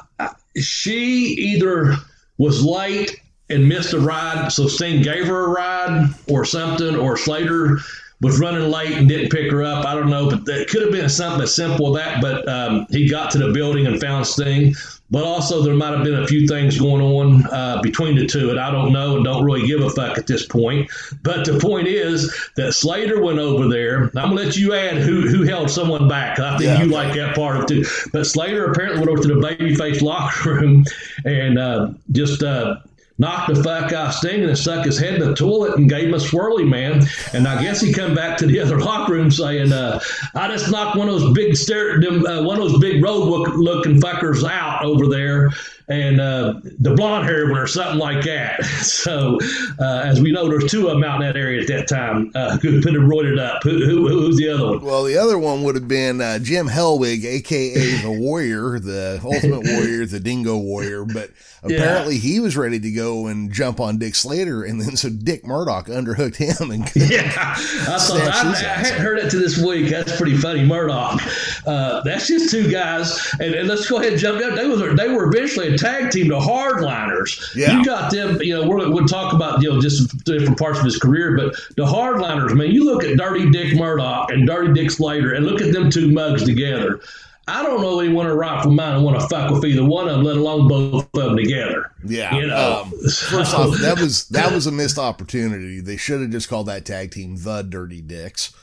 [0.58, 1.96] she either
[2.38, 3.20] was late
[3.50, 7.80] and missed a ride, so Sting gave her a ride or something, or Slater
[8.22, 9.86] was running late and didn't pick her up.
[9.86, 12.22] I don't know, but that could have been something as simple as that.
[12.22, 14.76] But um, he got to the building and found Sting.
[15.14, 18.50] But also, there might have been a few things going on uh, between the two,
[18.50, 20.90] and I don't know and don't really give a fuck at this point.
[21.22, 24.06] But the point is that Slater went over there.
[24.06, 26.40] I'm gonna let you add who who held someone back.
[26.40, 27.86] I think Yeah, you like that part of it too.
[28.12, 30.84] But Slater apparently went over to the babyface locker room
[31.26, 32.78] and uh, just uh,
[33.18, 36.14] knocked the fuck out Sting and stuck his head in the toilet and gave him
[36.14, 37.06] a swirly man.
[37.34, 40.00] And I guess he come back to the other locker room saying, uh,
[40.36, 44.00] "I just knocked one of those big stare, uh, one of those big road looking
[44.00, 45.52] fuckers out over there."
[45.90, 48.62] And uh, the blonde hair one or something like that.
[48.84, 49.38] So,
[49.80, 52.32] uh, as we know, there's two of them out in that area at that time
[52.36, 53.64] uh, who could have roided up.
[53.64, 54.82] Who, who, who's the other one?
[54.82, 59.64] Well, the other one would have been uh, Jim Hellwig, aka the Warrior, the Ultimate
[59.66, 61.06] Warrior, the Dingo Warrior.
[61.06, 61.32] But
[61.64, 65.46] apparently, he was ready to go and jump on Dick Slater, and then so Dick
[65.46, 69.90] Murdoch underhooked him and Yeah, I thought I, I hadn't heard it to this week.
[69.90, 71.20] That's pretty funny, Murdoch.
[71.66, 74.56] Uh, that's just two guys, and, and let's go ahead and jump in.
[74.56, 77.56] They was they were eventually a tag team, the Hardliners.
[77.56, 77.78] Yeah.
[77.78, 78.42] You got them.
[78.42, 81.56] You know, we're, we'll talk about you know just different parts of his career, but
[81.76, 85.62] the Hardliners, man, you look at Dirty Dick Murdoch and Dirty Dick Slater, and look
[85.62, 87.02] at them two mugs together.
[87.48, 90.16] I don't know anyone in right from mind want to fuck with either one of
[90.16, 91.92] them, let alone both of them together.
[92.06, 92.34] Yeah.
[92.36, 92.84] you know.
[92.84, 95.82] Um, first off, that was that was a missed opportunity.
[95.82, 98.54] They should have just called that tag team the Dirty Dicks.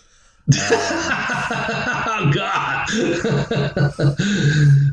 [0.54, 2.88] Oh God!
[2.90, 3.02] you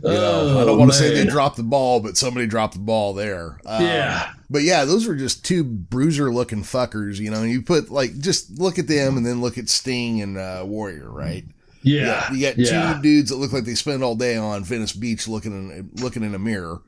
[0.03, 3.13] know, I don't want to say they dropped the ball, but somebody dropped the ball
[3.13, 3.59] there.
[3.65, 4.33] Uh, yeah.
[4.49, 7.19] But yeah, those were just two bruiser looking fuckers.
[7.19, 10.37] You know, you put like just look at them and then look at Sting and
[10.37, 11.45] uh, Warrior, right?
[11.83, 12.31] Yeah.
[12.31, 12.93] You got, you got yeah.
[12.93, 16.23] two dudes that look like they spend all day on Venice Beach looking in looking
[16.23, 16.81] in a mirror.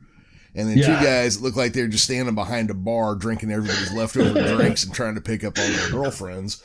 [0.55, 0.85] And then yeah.
[0.87, 4.83] two guys that look like they're just standing behind a bar drinking everybody's leftover drinks
[4.83, 6.63] and trying to pick up all their girlfriends.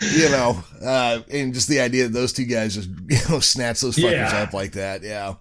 [0.00, 3.80] You know, uh, and just the idea that those two guys just you know snatch
[3.80, 4.42] those fuckers yeah.
[4.42, 5.34] up like that, yeah.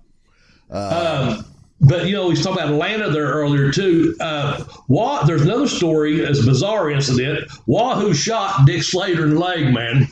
[0.70, 1.46] Uh, um,
[1.80, 4.16] but you know, we talked about Atlanta there earlier too.
[4.20, 7.52] Uh, Wah, there's another story, as a bizarre incident.
[7.68, 10.08] Wahoo shot Dick Slater in the leg, man.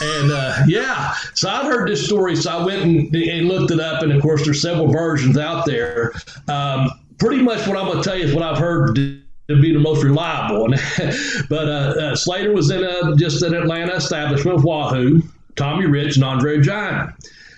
[0.00, 3.78] And uh, yeah, so I've heard this story, so I went and, and, looked it
[3.78, 6.12] up, and of course, there's several versions out there.
[6.48, 9.72] Um, pretty much what I'm going to tell you is what I've heard to be
[9.72, 10.68] the most reliable.
[11.48, 15.22] but uh, uh, Slater was in a, just an Atlanta establishment with Wahoo,
[15.54, 17.10] Tommy Rich, and Andre Giant.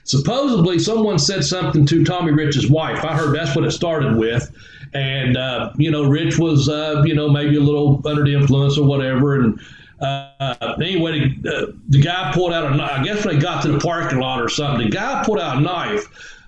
[0.04, 3.04] Supposedly, someone said something to Tommy Rich's wife.
[3.04, 4.50] I heard that's what it started with.
[4.94, 8.78] And, uh, you know, Rich was, uh, you know, maybe a little under the influence
[8.78, 9.34] or whatever.
[9.34, 9.60] And
[10.00, 12.90] uh, anyway, the, the, guy pulled out a knife.
[12.90, 15.60] I guess they got to the parking lot or something, the guy pulled out a
[15.60, 16.06] knife.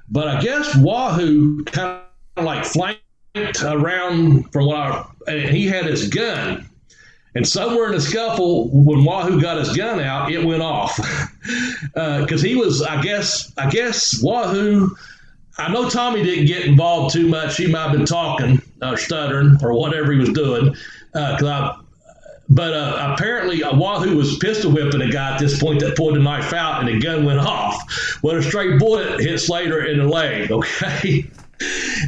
[0.09, 2.01] But I guess Wahoo kind
[2.37, 3.03] of like flanked
[3.37, 6.69] around from what I, and he had his gun.
[7.37, 12.45] And somewhere in the scuffle, when Wahoo got his gun out, it went off because
[12.45, 14.97] uh, he was, I guess, I guess Wahoo.
[15.57, 17.57] I know Tommy didn't get involved too much.
[17.57, 20.75] He might have been talking, or stuttering, or whatever he was doing.
[21.15, 21.81] Uh, I,
[22.49, 26.17] but uh, apparently, uh, Wahoo was pistol whipping a guy at this point that pulled
[26.17, 28.19] the knife out, and the gun went off.
[28.23, 30.51] Well, a straight bullet hit Slater in the leg.
[30.61, 31.31] Okay,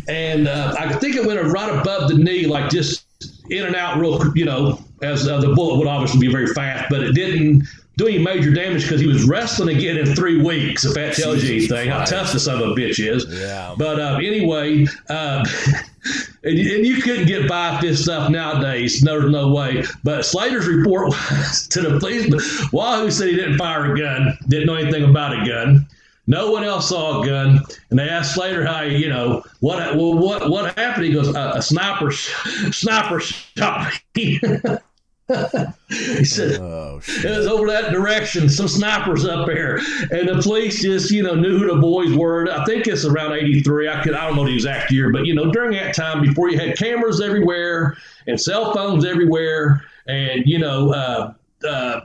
[0.09, 3.05] and uh, I think it went right above the knee, like just
[3.51, 6.87] in and out, real, you know, as uh, the bullet would obviously be very fast,
[6.91, 10.85] but it didn't do any major damage because he was wrestling again in three weeks.
[10.85, 13.27] If that tells you anything, how tough the son of a bitch is.
[13.29, 13.75] Yeah.
[13.77, 15.45] But uh, anyway, uh,
[16.45, 19.03] and, and, you couldn't get by this stuff nowadays.
[19.03, 19.85] No, no way.
[20.03, 22.73] But Slater's report was to the police.
[22.73, 25.87] Wahoo said he didn't fire a gun, didn't know anything about a gun.
[26.27, 30.17] No one else saw a gun, and they asked Slater how you know what well,
[30.17, 31.07] what what happened.
[31.07, 34.41] He goes, a, a sniper sniper shot me.
[35.89, 38.49] he said oh, it was over that direction.
[38.49, 39.79] Some snipers up there,
[40.11, 42.49] and the police just you know knew who the boys were.
[42.51, 43.89] I think it's around '83.
[43.89, 46.51] I could I don't know the exact year, but you know during that time before
[46.51, 47.97] you had cameras everywhere
[48.29, 50.93] and cell phones everywhere, and you know.
[50.93, 51.35] Uh,
[51.67, 52.01] uh,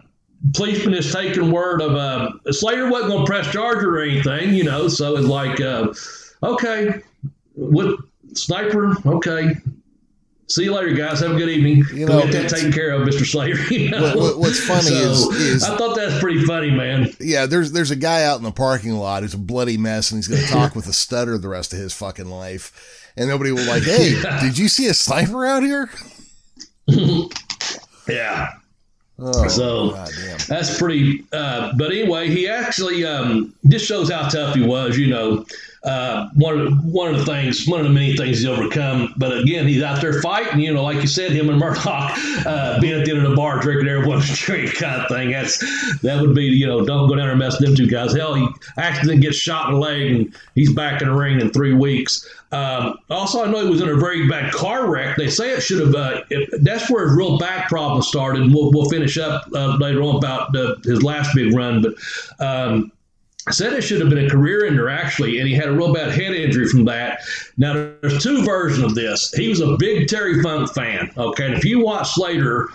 [0.54, 4.64] policeman is taking word of uh, Slater wasn't going to press charge or anything, you
[4.64, 4.88] know.
[4.88, 5.94] So it's like, uh,
[6.44, 7.02] okay,
[7.54, 8.00] what
[8.34, 8.96] sniper?
[9.06, 9.56] Okay,
[10.48, 11.20] see you later, guys.
[11.20, 11.84] Have a good evening.
[11.94, 13.58] You know, get that taken care of, Mister Slater.
[13.74, 14.16] You know?
[14.16, 17.10] what, what's funny so, is, is, I thought that's pretty funny, man.
[17.20, 20.18] Yeah, there's there's a guy out in the parking lot who's a bloody mess, and
[20.18, 23.52] he's going to talk with a stutter the rest of his fucking life, and nobody
[23.52, 24.42] will like, hey, yeah.
[24.42, 25.90] did you see a sniper out here?
[28.08, 28.54] yeah.
[29.20, 29.92] Oh, so
[30.48, 31.24] that's pretty.
[31.34, 34.98] Uh, but anyway, he actually um, this shows how tough he was.
[34.98, 35.46] You know,
[35.84, 39.14] uh, one of the, one of the things, one of the many things he's overcome.
[39.18, 40.60] But again, he's out there fighting.
[40.60, 42.14] You know, like you said, him and Murdoch
[42.46, 45.32] uh, being at the end of the bar drinking everyone's drink kind of thing.
[45.32, 45.60] That's
[46.02, 48.14] that would be you know don't go down there and mess with them two guys.
[48.14, 51.52] Hell, he accidentally gets shot in the leg and he's back in the ring in
[51.52, 52.28] three weeks.
[52.52, 55.18] Um, also, I know he was in a very bad car wreck.
[55.18, 55.96] They say it should have.
[55.96, 56.22] Uh,
[56.62, 58.54] that's where his real back problem started.
[58.54, 61.94] We'll, we'll finish up uh, later on about his last big run, but.
[62.40, 62.92] Um,
[63.52, 66.12] said it should have been a career ender actually, and he had a real bad
[66.12, 67.20] head injury from that.
[67.58, 69.32] Now there's two versions of this.
[69.34, 71.12] He was a big Terry Funk fan.
[71.18, 72.70] Okay, and if you watch Slater,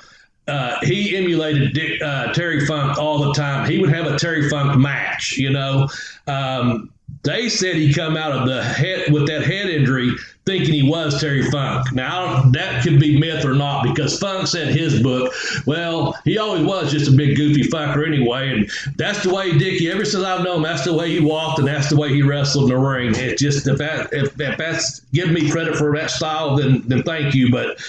[0.48, 3.70] uh, he emulated Dick, uh, Terry Funk all the time.
[3.70, 5.88] He would have a Terry Funk match, you know.
[6.26, 6.90] Um,
[7.24, 10.11] they said he come out of the head with that head injury
[10.44, 11.92] thinking he was Terry Funk.
[11.92, 15.32] Now that could be myth or not because Funk said his book,
[15.66, 19.90] well, he always was just a big goofy fucker anyway, and that's the way Dickie.
[19.90, 22.22] Ever since I've known him, that's the way he walked and that's the way he
[22.22, 23.14] wrestled in the ring.
[23.14, 27.04] It's just if that if, if that's giving me credit for that style, then then
[27.04, 27.52] thank you.
[27.52, 27.80] But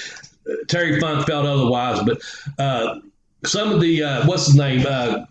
[0.47, 2.03] uh, Terry Funk felt otherwise.
[2.03, 2.21] But
[2.59, 2.99] uh,
[3.45, 4.85] some of the uh, what's his name.
[4.87, 5.25] Uh,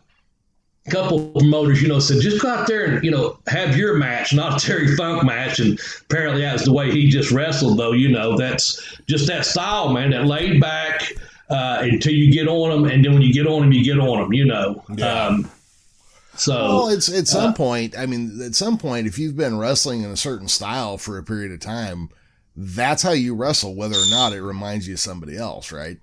[0.91, 4.35] couple promoters, you know, said just go out there and you know have your match,
[4.35, 5.61] not a Terry Funk match.
[5.61, 7.93] And apparently that's the way he just wrestled, though.
[7.93, 10.11] You know, that's just that style, man.
[10.11, 11.13] That laid back
[11.49, 13.99] uh, until you get on them, and then when you get on them, you get
[13.99, 14.33] on them.
[14.33, 14.85] You know.
[14.97, 15.27] Yeah.
[15.27, 15.51] Um,
[16.35, 17.97] so well, it's at some uh, point.
[17.97, 21.23] I mean, at some point, if you've been wrestling in a certain style for a
[21.23, 22.09] period of time,
[22.57, 25.99] that's how you wrestle, whether or not it reminds you of somebody else, right?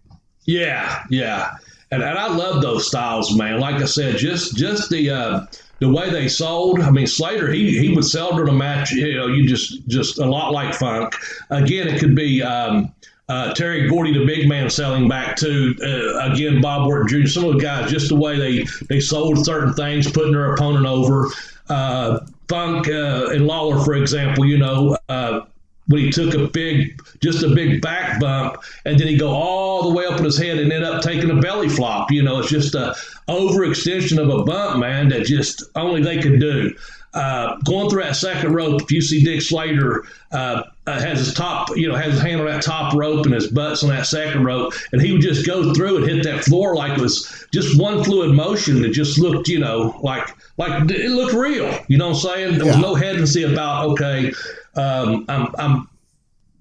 [0.45, 1.55] Yeah, yeah.
[1.91, 3.60] And, and I love those styles, man.
[3.60, 5.45] Like I said, just just the uh,
[5.80, 6.80] the way they sold.
[6.80, 8.91] I mean, Slater he he would sell during a match.
[8.91, 11.15] You know, you just just a lot like Funk.
[11.49, 12.43] Again, it could be.
[12.43, 12.93] Um,
[13.28, 17.28] uh, Terry Gordy, the big man, selling back to uh, again Bob Orton Jr.
[17.28, 20.88] Some of the guys, just the way they they sold certain things, putting their opponent
[20.88, 21.28] over.
[21.69, 25.41] Uh, Funk uh, and Lawler, for example, you know, uh,
[25.89, 29.84] when he took a big, just a big back bump, and then he go all
[29.84, 32.12] the way up in his head and end up taking a belly flop.
[32.12, 32.95] You know, it's just a
[33.28, 36.75] overextension of a bump, man, that just only they could do.
[37.12, 41.34] Uh, going through that second rope, if you see Dick Slater uh, uh, has his
[41.34, 44.06] top, you know, has his hand on that top rope and his butt's on that
[44.06, 47.47] second rope, and he would just go through and hit that floor like it was
[47.52, 51.80] just one fluid motion that just looked, you know, like like it looked real.
[51.88, 52.58] You know what I'm saying?
[52.60, 54.32] There was no hesitancy about okay,
[54.75, 55.89] um, I'm I'm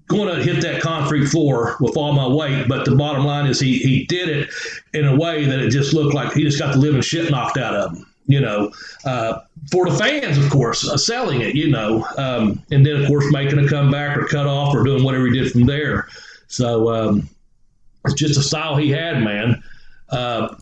[0.07, 2.67] going to hit that concrete floor with all my weight.
[2.67, 4.49] But the bottom line is he he did it
[4.93, 7.57] in a way that it just looked like he just got the living shit knocked
[7.57, 8.05] out of him.
[8.25, 8.71] You know,
[9.05, 9.39] uh,
[9.71, 11.55] for the fans, of course, uh, selling it.
[11.55, 15.03] You know, um, and then of course making a comeback or cut off or doing
[15.03, 16.07] whatever he did from there.
[16.47, 17.29] So um,
[18.05, 19.61] it's just a style he had, man.
[20.09, 20.55] Uh,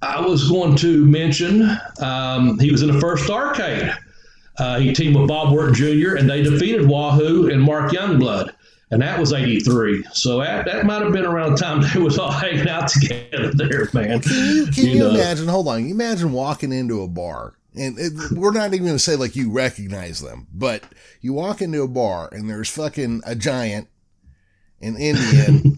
[0.00, 1.68] I was going to mention
[2.00, 3.96] um, he was in the first Starcade.
[4.58, 6.16] Uh, he teamed with Bob Orton Jr.
[6.16, 8.52] and they defeated Wahoo and Mark Youngblood,
[8.90, 10.04] and that was '83.
[10.12, 13.52] So that, that might have been around the time they was all hanging out together
[13.54, 14.20] there, man.
[14.20, 15.48] Can you, can you, you imagine?
[15.48, 17.54] Hold on, you imagine walking into a bar.
[17.74, 20.82] And it, we're not even going to say like you recognize them, but
[21.20, 23.88] you walk into a bar and there's fucking a giant,
[24.80, 25.77] an Indian,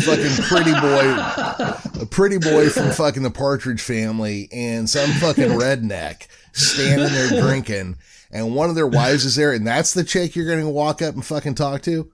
[0.00, 6.26] fucking pretty boy, a pretty boy from fucking the Partridge family, and some fucking redneck
[6.52, 7.96] standing there drinking,
[8.30, 11.02] and one of their wives is there, and that's the chick you're going to walk
[11.02, 12.10] up and fucking talk to.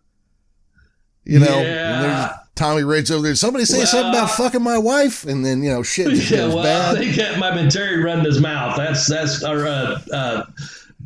[1.24, 2.36] You know, yeah.
[2.54, 3.34] Tommy Rich over there.
[3.34, 6.62] Somebody say well, something about fucking my wife, and then you know shit yeah, well,
[6.62, 6.96] bad.
[6.96, 8.76] I think that might have been Terry running his mouth.
[8.76, 9.66] That's that's our.
[9.66, 10.42] uh, uh,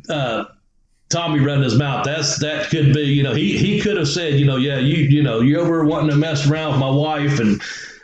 [0.09, 0.45] uh,
[1.11, 2.05] Tommy running his mouth.
[2.05, 3.01] That's that could be.
[3.01, 5.83] You know, he he could have said, you know, yeah, you you know, you over
[5.85, 7.61] wanting to mess around with my wife, and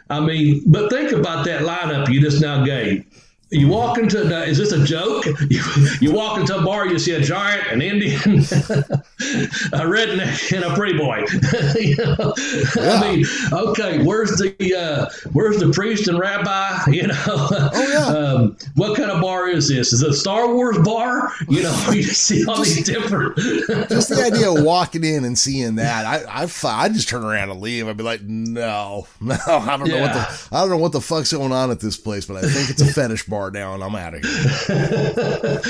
[0.10, 3.06] I mean, but think about that lineup you just now gave.
[3.50, 5.26] You walk into is this a joke?
[5.50, 5.62] You,
[6.02, 8.44] you walk into a bar, you see a giant, an Indian,
[9.20, 11.24] a redneck, and a pretty boy.
[11.80, 12.34] you know?
[12.76, 13.02] yeah.
[13.02, 16.78] I mean, okay, where's the uh, where's the priest and rabbi?
[16.98, 18.06] You know, oh, yeah.
[18.08, 19.94] um, what kind of bar is this?
[19.94, 21.32] Is it a Star Wars bar?
[21.48, 23.36] You know, you just see all just, these different.
[23.90, 27.52] just the idea of walking in and seeing that, I I I just turn around
[27.52, 27.88] and leave.
[27.88, 29.96] I'd be like, no, no, I don't yeah.
[29.96, 32.38] know what the I don't know what the fuck's going on at this place, but
[32.38, 35.62] I think it's a fetish bar now, and I'm out of here.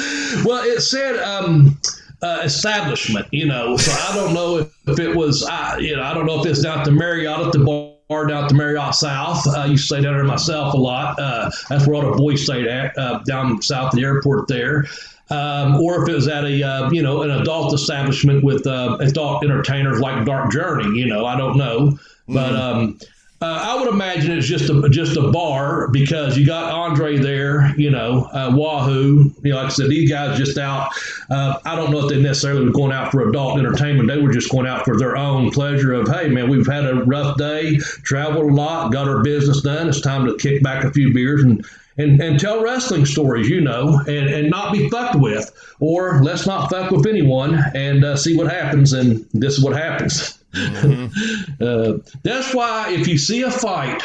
[0.46, 1.78] well, it said um,
[2.22, 6.04] uh, establishment, you know, so I don't know if, if it was, I, you know,
[6.04, 8.56] I don't know if it's down at the Marriott at the bar down at the
[8.56, 9.48] Marriott South.
[9.48, 11.20] I used to stay down there myself a lot.
[11.20, 14.86] Uh, that's where all the boys stayed at, uh, down south of the airport there.
[15.30, 18.98] Um, or if it was at a uh, you know an adult establishment with uh,
[19.02, 22.00] adult entertainers like Dark Journey, you know, I don't know,
[22.30, 22.80] but mm-hmm.
[22.80, 23.00] um,
[23.39, 27.71] uh, I would imagine it's just a just a bar because you got Andre there,
[27.78, 29.32] you know, uh, Wahoo.
[29.43, 30.89] You know, like I said, these guys just out.
[31.30, 34.10] Uh, I don't know if they necessarily were going out for adult entertainment.
[34.10, 36.95] They were just going out for their own pleasure of, hey, man, we've had a
[37.06, 39.88] rough day, traveled a lot, got our business done.
[39.88, 41.63] It's time to kick back a few beers and
[42.00, 45.52] and, and tell wrestling stories, you know, and, and not be fucked with.
[45.80, 48.93] Or let's not fuck with anyone and uh, see what happens.
[48.93, 50.38] And this is what happens.
[50.58, 51.63] Mm-hmm.
[51.63, 54.02] uh, that's why if you see a fight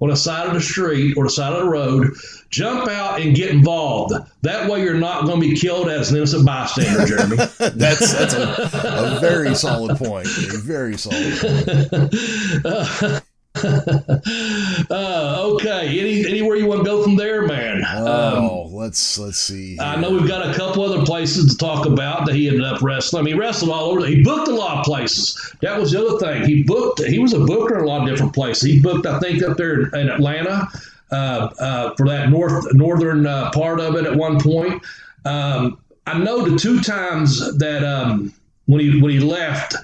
[0.00, 2.12] on the side of the street or the side of the road,
[2.50, 4.14] jump out and get involved.
[4.42, 7.36] That way, you're not going to be killed as an innocent bystander, Jeremy.
[7.58, 10.26] that's that's a, a, very solid point.
[10.26, 12.64] A very solid point.
[12.66, 13.20] Uh,
[14.90, 16.00] uh, okay.
[16.00, 17.82] Any anywhere you want to go from there, man?
[17.86, 19.74] Oh, um, let's let's see.
[19.76, 19.82] Here.
[19.82, 22.82] I know we've got a couple other places to talk about that he ended up
[22.82, 23.20] wrestling.
[23.20, 24.04] I mean, he wrestled all over.
[24.06, 25.54] He booked a lot of places.
[25.62, 26.44] That was the other thing.
[26.44, 27.04] He booked.
[27.04, 28.64] He was a booker in a lot of different places.
[28.64, 30.68] He booked, I think, up there in Atlanta
[31.12, 31.14] uh,
[31.60, 34.82] uh, for that north northern uh, part of it at one point.
[35.24, 38.34] Um, I know the two times that um,
[38.66, 39.76] when he when he left,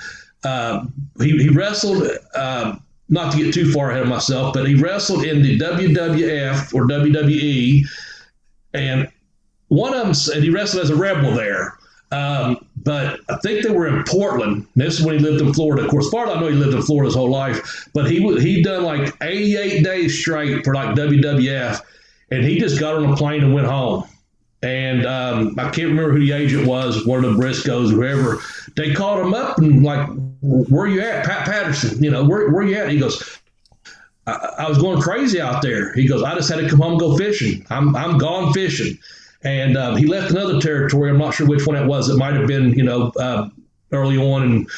[0.42, 0.86] uh,
[1.20, 2.10] he, he wrestled.
[3.10, 6.86] Not to get too far ahead of myself, but he wrestled in the WWF or
[6.86, 7.84] WWE,
[8.72, 9.08] and
[9.68, 11.76] one of them said he wrestled as a rebel there.
[12.12, 14.66] Um, but I think they were in Portland.
[14.74, 15.84] This is when he lived in Florida.
[15.84, 17.88] Of course, far as I know, he lived in Florida his whole life.
[17.94, 21.80] But he he done like 88 days straight for like WWF,
[22.30, 24.04] and he just got on a plane and went home.
[24.62, 28.40] And um, I can't remember who the agent was, one of the Briscoes, whoever.
[28.76, 30.06] They called him up and like,
[30.42, 32.02] "Where you at, Pat Patterson?
[32.02, 33.40] You know, where where you at?" He goes,
[34.26, 35.92] I, I was going crazy out there.
[35.94, 37.66] He goes, I just had to come home and go fishing.
[37.70, 38.98] I'm I'm gone fishing.
[39.42, 41.10] And um, he left another territory.
[41.10, 42.08] I'm not sure which one it was.
[42.10, 43.48] It might have been, you know, uh,
[43.90, 44.70] early on, and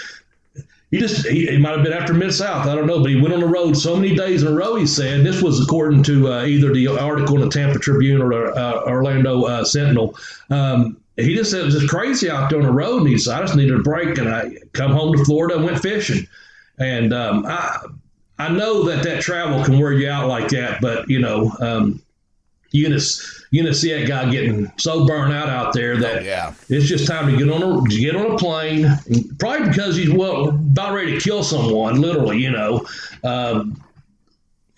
[0.93, 2.67] he just he, it might have been after Mid South.
[2.67, 4.77] I don't know, but he went on the road so many days in a row.
[4.77, 8.57] He said this was according to uh, either the article in the Tampa Tribune or
[8.57, 10.15] uh, Orlando uh, Sentinel.
[10.51, 13.17] Um, he just said it was just crazy out there on the road, and he
[13.17, 16.29] said I just needed a break, and I come home to Florida and went fishing.
[16.79, 17.87] And um, I
[18.39, 22.03] I know that that travel can wear you out like that, but you know um,
[22.73, 26.23] you just you know see that guy getting so burnt out out there that oh,
[26.23, 26.55] yeah.
[26.69, 28.87] it's just time to get on a get on a plane.
[29.39, 32.85] Probably because he's well about ready to kill someone, literally, you know.
[33.23, 33.81] Um,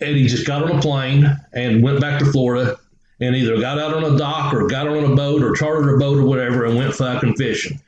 [0.01, 2.77] and he just got on a plane and went back to Florida
[3.21, 5.97] and either got out on a dock or got on a boat or chartered a
[5.97, 7.79] boat or whatever and went fucking fishing.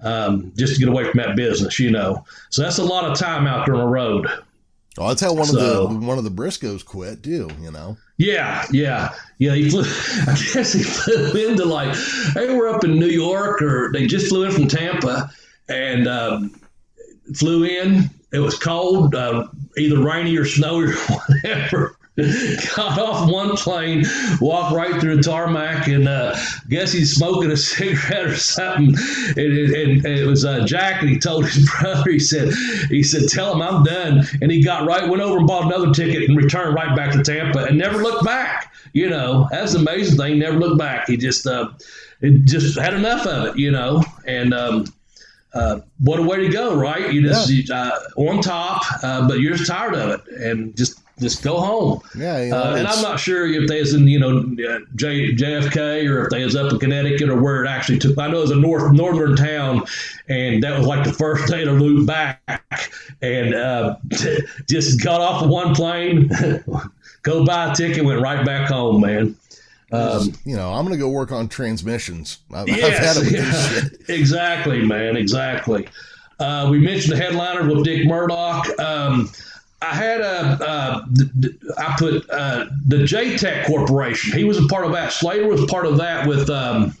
[0.00, 2.24] Um, just to get away from that business, you know.
[2.50, 4.28] So that's a lot of time out there on the road.
[4.96, 7.48] Well, that's how one so, of the one of the Briscoes quit too.
[7.60, 7.96] You know.
[8.18, 9.54] Yeah, yeah, yeah.
[9.54, 9.82] He flew.
[10.26, 11.96] I guess he flew into like
[12.34, 15.30] they were up in New York, or they just flew in from Tampa,
[15.68, 16.60] and um,
[17.34, 18.10] flew in.
[18.32, 19.46] It was cold, uh,
[19.78, 21.96] either rainy or snowy or whatever.
[22.74, 24.04] got off one plane,
[24.40, 26.36] walked right through the tarmac, and uh,
[26.68, 28.96] guess he's smoking a cigarette or something.
[29.36, 32.52] And, and, and it was uh, Jack, and he told his brother, he said,
[32.88, 34.24] he said, tell him I'm done.
[34.42, 37.22] And he got right, went over and bought another ticket and returned right back to
[37.22, 38.74] Tampa and never looked back.
[38.92, 40.40] You know, that's the amazing thing.
[40.40, 41.06] Never looked back.
[41.06, 41.68] He just, uh,
[42.20, 44.54] it just had enough of it, you know, and.
[44.54, 44.86] Um,
[45.54, 47.10] uh, what a way to go, right?
[47.10, 47.74] You just yeah.
[47.74, 52.00] uh, on top, uh, but you're just tired of it, and just just go home.
[52.16, 54.42] Yeah, you know, uh, and I'm not sure if they was in you know
[54.96, 58.18] J, JFK or if they was up in Connecticut or where it actually took.
[58.18, 59.84] I know it was a north northern town,
[60.28, 62.92] and that was like the first day to loop back,
[63.22, 63.96] and uh,
[64.68, 66.30] just got off of one plane,
[67.22, 69.36] go buy a ticket, went right back home, man.
[69.90, 72.38] Um, you know, I'm going to go work on transmissions.
[72.52, 75.88] I've, yes, I've yeah, exactly, man, exactly.
[76.38, 78.66] Uh, we mentioned the headliner with Dick Murdoch.
[78.78, 79.30] Um,
[79.80, 81.06] I had a, uh,
[81.78, 84.36] I put uh, the JTEX Corporation.
[84.36, 85.12] He was a part of that.
[85.12, 86.96] Slater was part of that with um,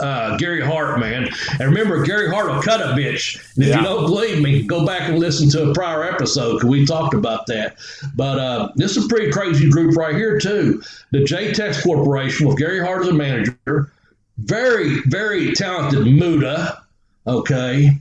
[0.00, 1.28] uh, Gary Hart, man.
[1.60, 3.36] And remember, Gary Hart will cut a bitch.
[3.54, 3.78] And if yeah.
[3.78, 7.14] you don't believe me, go back and listen to a prior episode because we talked
[7.14, 7.76] about that.
[8.16, 10.82] But uh, this is a pretty crazy group right here, too.
[11.12, 13.92] The JTEX Corporation with Gary Hart as a manager.
[14.38, 16.82] Very, very talented Muta.
[17.26, 17.92] Okay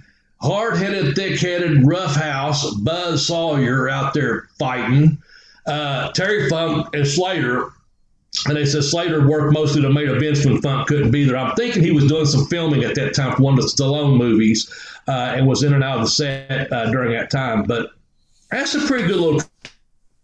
[0.43, 5.17] hard headed, thick headed, rough house, Buzz Sawyer out there fighting.
[5.65, 7.71] Uh, Terry Funk and Slater.
[8.47, 11.37] And they said Slater worked mostly to make events when Funk couldn't be there.
[11.37, 14.17] I'm thinking he was doing some filming at that time for one of the Stallone
[14.17, 14.69] movies
[15.07, 17.63] uh, and was in and out of the set uh, during that time.
[17.63, 17.91] But
[18.51, 19.41] that's a pretty good little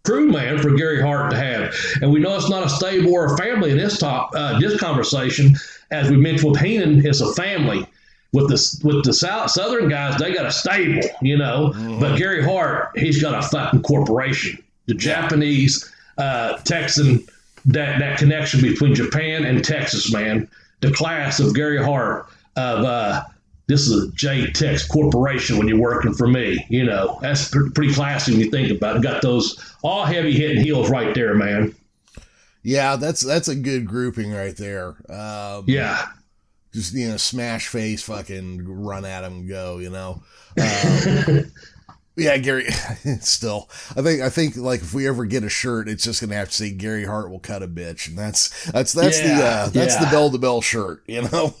[0.04, 1.74] crew man for Gary Hart to have.
[2.02, 4.78] And we know it's not a stable or a family in this top uh, this
[4.78, 5.54] conversation.
[5.90, 7.86] As we mentioned with Heenan, it's a family
[8.32, 11.72] with the with the South Southern guys, they got a stable, you know.
[11.74, 12.00] Mm-hmm.
[12.00, 14.62] But Gary Hart, he's got a fucking corporation.
[14.86, 17.26] The Japanese, uh, Texan,
[17.66, 20.48] that that connection between Japan and Texas, man.
[20.80, 22.26] The class of Gary Hart
[22.56, 23.24] of uh,
[23.66, 26.64] this is a JTEX corporation when you're working for me.
[26.68, 29.02] You know, that's pretty classy when you think about it.
[29.02, 31.74] Got those all heavy hitting heels right there, man.
[32.62, 34.96] Yeah, that's that's a good grouping right there.
[35.08, 36.06] Um, yeah
[36.72, 40.22] just you know smash face fucking run at him go you know
[40.60, 41.50] um,
[42.16, 42.70] yeah gary
[43.20, 46.34] still i think i think like if we ever get a shirt it's just gonna
[46.34, 49.44] have to say gary hart will cut a bitch and that's that's that's yeah, the
[49.44, 50.04] uh, that's yeah.
[50.04, 51.54] the bell to bell shirt you know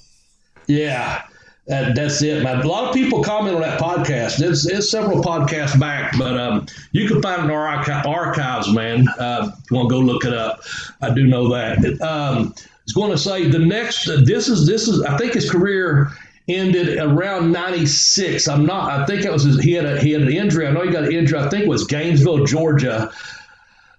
[0.66, 1.22] yeah
[1.70, 2.62] that, that's it, man.
[2.62, 4.40] A lot of people comment on that podcast.
[4.40, 9.06] It's, it's several podcasts back, but um, you can find it in our archives, man.
[9.18, 10.62] Uh, if you want to go look it up,
[11.00, 12.00] I do know that.
[12.02, 12.54] Um,
[12.90, 14.06] is going to say the next.
[14.24, 15.02] This is this is.
[15.02, 16.10] I think his career
[16.48, 18.48] ended around 96.
[18.48, 18.90] I'm not.
[18.90, 20.66] I think it was his, he had a he had an injury.
[20.66, 21.38] I know he got an injury.
[21.38, 23.12] I think it was Gainesville, Georgia.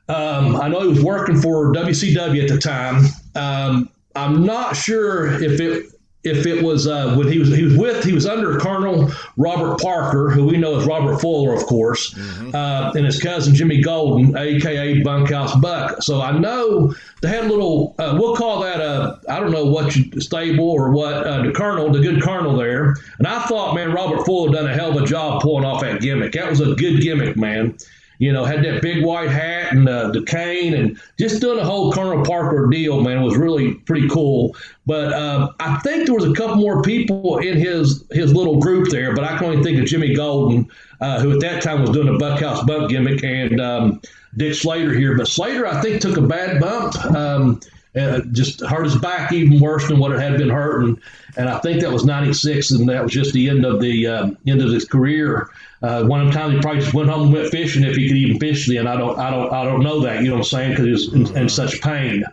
[0.09, 3.05] Um, I know he was working for WCW at the time.
[3.33, 5.90] Um, I'm not sure if it
[6.24, 9.80] if it was uh, when he was he was with he was under Colonel Robert
[9.80, 12.53] Parker, who we know as Robert Fuller, of course, mm-hmm.
[12.53, 16.03] uh, and his cousin Jimmy Golden, aka Bunkhouse Buck.
[16.03, 17.95] So I know they had a little.
[17.97, 21.51] Uh, we'll call that a I don't know what you, stable or what uh, the
[21.51, 22.95] Colonel, the good Colonel there.
[23.17, 26.01] And I thought, man, Robert Fuller done a hell of a job pulling off that
[26.01, 26.34] gimmick.
[26.34, 27.78] That was a good gimmick, man.
[28.22, 31.65] You know, had that big white hat and uh, the cane and just doing the
[31.65, 34.55] whole Colonel Parker deal, man, was really pretty cool.
[34.86, 38.89] But uh, I think there was a couple more people in his his little group
[38.89, 40.69] there, but I can only think of Jimmy Golden,
[40.99, 44.01] uh, who at that time was doing a Bunkhouse Buck gimmick, and um,
[44.38, 45.17] Dick Slater here.
[45.17, 47.03] But Slater, I think, took a bad bump.
[47.05, 47.59] Um,
[47.95, 50.99] uh, just hurt his back even worse than what it had been hurting.
[51.35, 54.31] And I think that was 96, and that was just the end of the uh,
[54.47, 55.49] end of his career.
[55.81, 58.39] Uh, one time he probably just went home and went fishing if he could even
[58.39, 58.87] fish then.
[58.87, 60.21] I don't, I don't, I don't know that.
[60.21, 60.69] You know what I'm saying?
[60.71, 62.23] Because he was in, in, such pain.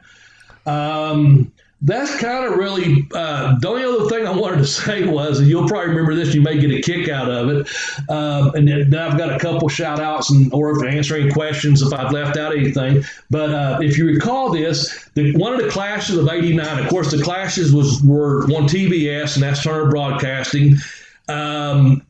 [0.66, 1.50] Um,
[1.82, 5.48] that's kind of really uh, the only other thing I wanted to say was, and
[5.48, 7.68] you'll probably remember this, you may get a kick out of it.
[8.10, 11.92] Um, and then I've got a couple shout outs and or if answering questions if
[11.92, 13.04] I've left out anything.
[13.30, 17.12] But uh, if you recall this, the, one of the clashes of '89, of course,
[17.12, 20.76] the clashes was were on TBS, and that's Turner Broadcasting.
[21.28, 22.02] Um,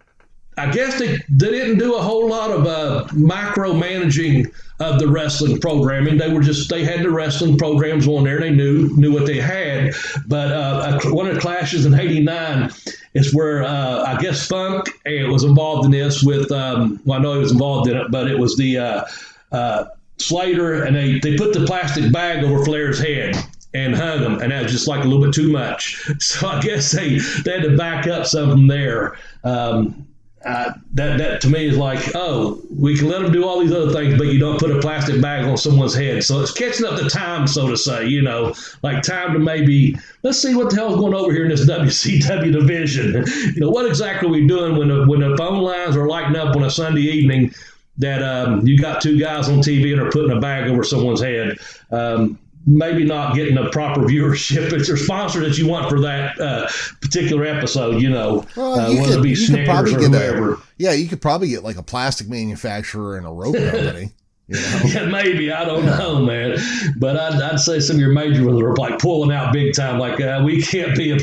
[0.59, 5.61] I guess they, they didn't do a whole lot of uh, micromanaging of the wrestling
[5.61, 6.19] programming.
[6.19, 8.39] They were just they had the wrestling programs on there.
[8.41, 9.95] They knew knew what they had.
[10.27, 12.71] But uh, one of the clashes in '89
[13.15, 16.51] is where uh, I guess Funk was involved in this with.
[16.53, 19.05] Um, well, I know he was involved in it, but it was the uh,
[19.53, 19.85] uh,
[20.19, 23.37] Slater, and they they put the plastic bag over Flair's head
[23.75, 26.11] and hung him, and that was just like a little bit too much.
[26.21, 29.17] So I guess they they had to back up something there.
[29.45, 30.07] Um,
[30.45, 33.73] uh, that that to me is like, oh, we can let them do all these
[33.73, 36.23] other things, but you don't put a plastic bag on someone's head.
[36.23, 38.07] So it's catching up the time, so to say.
[38.07, 41.51] You know, like time to maybe let's see what the hell's going over here in
[41.51, 43.25] this WCW division.
[43.55, 46.37] you know, what exactly are we doing when the, when the phone lines are lighting
[46.37, 47.53] up on a Sunday evening?
[48.01, 51.21] That um, you got two guys on TV and are putting a bag over someone's
[51.21, 51.59] head.
[51.91, 52.39] Um,
[52.69, 54.73] maybe not getting the proper viewership.
[54.73, 56.69] It's your sponsor that you want for that uh,
[57.01, 60.93] particular episode, you know, well, uh, you could, be you could probably get a, yeah,
[60.93, 64.13] you could probably get like a plastic manufacturer and a rope company.
[64.49, 64.81] You know?
[64.87, 66.57] yeah, maybe I don't know, man.
[66.97, 69.99] But I'd, I'd, say some of your major ones are like pulling out big time.
[69.99, 71.19] Like uh, we can't be, a,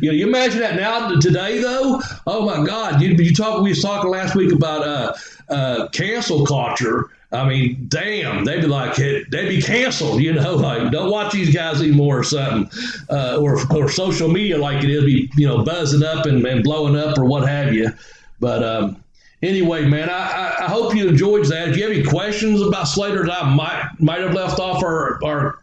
[0.00, 2.00] you know, you imagine that now today though.
[2.26, 3.62] Oh my God, you you talk.
[3.62, 5.12] We was talking last week about uh,
[5.50, 10.90] uh, cancel culture I mean, damn, they'd be like, they'd be canceled, you know, like
[10.90, 12.68] don't watch these guys anymore or something,
[13.08, 16.64] uh, or or social media like it is, be you know buzzing up and, and
[16.64, 17.90] blowing up or what have you.
[18.40, 19.04] But um,
[19.42, 21.68] anyway, man, I, I, hope you enjoyed that.
[21.68, 25.22] If you have any questions about Slater that I might might have left off our
[25.24, 25.58] our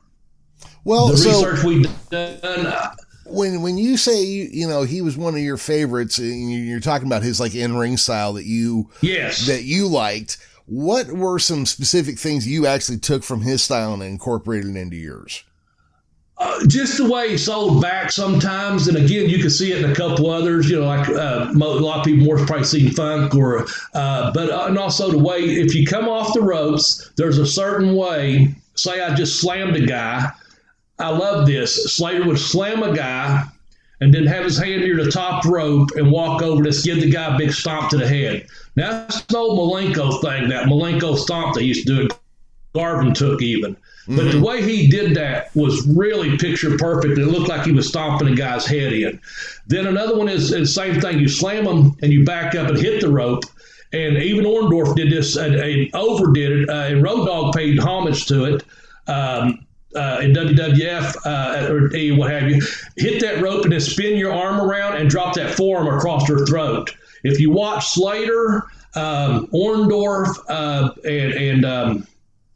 [0.86, 2.68] well the so research we've done.
[2.68, 2.92] Uh,
[3.26, 7.08] when when you say you know he was one of your favorites, and you're talking
[7.08, 10.38] about his like in ring style that you yes that you liked
[10.68, 15.44] what were some specific things you actually took from his style and incorporated into yours?
[16.40, 19.90] Uh, just the way he sold back sometimes, and again, you can see it in
[19.90, 20.70] a couple others.
[20.70, 23.66] You know, like uh, a lot of people more probably seen Funk, or
[23.96, 27.48] uh, but uh, and also the way if you come off the ropes, there's a
[27.48, 28.54] certain way.
[28.76, 30.30] Say I just slammed a guy.
[31.00, 31.96] I love this.
[31.96, 33.44] Slater would slam a guy
[34.02, 37.10] and then have his hand near the top rope and walk over to give the
[37.10, 38.46] guy a big stomp to the head.
[38.78, 42.06] Now, that's the old Malenko thing, that Malenko stomp they used to do.
[42.06, 42.14] It.
[42.76, 43.74] Garvin took even.
[43.76, 44.16] Mm-hmm.
[44.16, 44.44] But the mm-hmm.
[44.44, 47.18] way he did that was really picture perfect.
[47.18, 49.20] It looked like he was stomping a guy's head in.
[49.66, 51.18] Then another one is, the same thing.
[51.18, 53.46] You slam him and you back up and hit the rope.
[53.94, 56.70] And even Orndorff did this and, and overdid it.
[56.70, 58.64] Uh, and Road Dog paid homage to it.
[59.08, 59.66] Um,
[59.96, 62.62] uh, in WWF uh, or what have you,
[62.98, 66.46] hit that rope and then spin your arm around and drop that forearm across her
[66.46, 66.94] throat.
[67.28, 68.64] If you watch Slater,
[68.96, 72.08] um, Orndorff, uh, and, and um,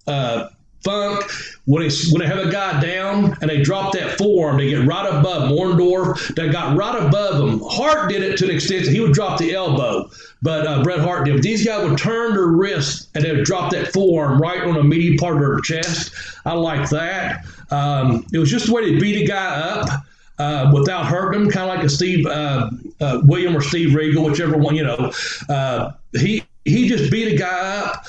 [0.07, 0.49] uh,
[0.83, 1.29] Funk,
[1.65, 4.85] when they, when they have a guy down and they drop that forearm, they get
[4.87, 5.51] right above.
[5.51, 7.61] Orndorff, they got right above him.
[7.63, 10.09] Hart did it to the extent that he would drop the elbow,
[10.41, 11.35] but uh, Bret Hart did.
[11.35, 14.73] But these guys would turn their wrist and they would drop that forearm right on
[14.73, 16.13] the meaty part of their chest.
[16.45, 17.45] I like that.
[17.69, 20.03] Um, it was just the way they beat a guy up.
[20.41, 22.69] Uh, without hurting him, kind of like a Steve uh,
[22.99, 25.11] uh, William or Steve Regal, whichever one you know.
[25.47, 28.05] Uh, he he just beat a guy up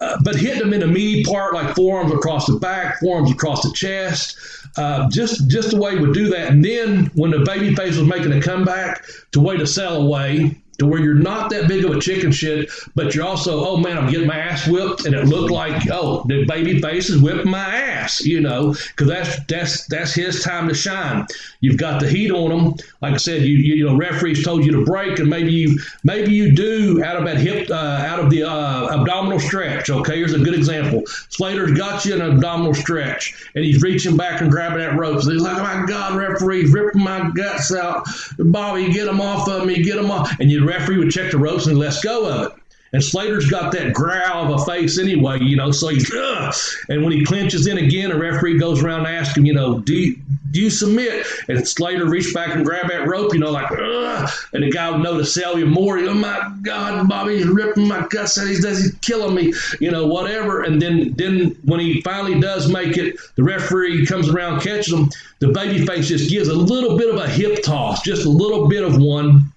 [0.00, 3.62] uh, but hitting them in the meaty part, like forearms across the back, forearms across
[3.62, 4.36] the chest,
[4.76, 6.50] uh, just just the way we would do that.
[6.50, 10.56] And then when the baby face was making a comeback, to way to sell away,
[10.80, 13.98] to where you're not that big of a chicken shit, but you're also, oh man,
[13.98, 17.50] I'm getting my ass whipped, and it looked like, oh, the baby face is whipping
[17.50, 21.26] my ass, you know, because that's that's that's his time to shine.
[21.60, 22.74] You've got the heat on him.
[23.02, 26.32] Like I said, you you, know, referees told you to break, and maybe you maybe
[26.32, 29.90] you do out of that hip, uh, out of the uh, abdominal stretch.
[29.90, 31.02] Okay, here's a good example.
[31.28, 35.20] Slater's got you in an abdominal stretch, and he's reaching back and grabbing that rope.
[35.20, 38.06] So he's like, oh my God, referee's ripping my guts out.
[38.38, 41.38] Bobby, get him off of me, get him off, and you referee would check the
[41.38, 42.60] ropes and let's go of it.
[42.92, 45.70] And Slater's got that growl of a face anyway, you know.
[45.70, 46.54] So he's, Ugh!
[46.88, 49.78] and when he clinches in again, a referee goes around and asks him, you know,
[49.78, 50.16] do you,
[50.50, 51.24] do you submit?
[51.48, 54.28] And Slater reached back and grabbed that rope, you know, like, Ugh!
[54.54, 55.98] and the guy would know to sell you more.
[55.98, 58.48] Oh my God, Bobby's ripping my guts out.
[58.48, 60.62] He's, he's killing me, you know, whatever.
[60.62, 65.10] And then, then when he finally does make it, the referee comes around, catches him.
[65.38, 68.82] The babyface just gives a little bit of a hip toss, just a little bit
[68.82, 69.52] of one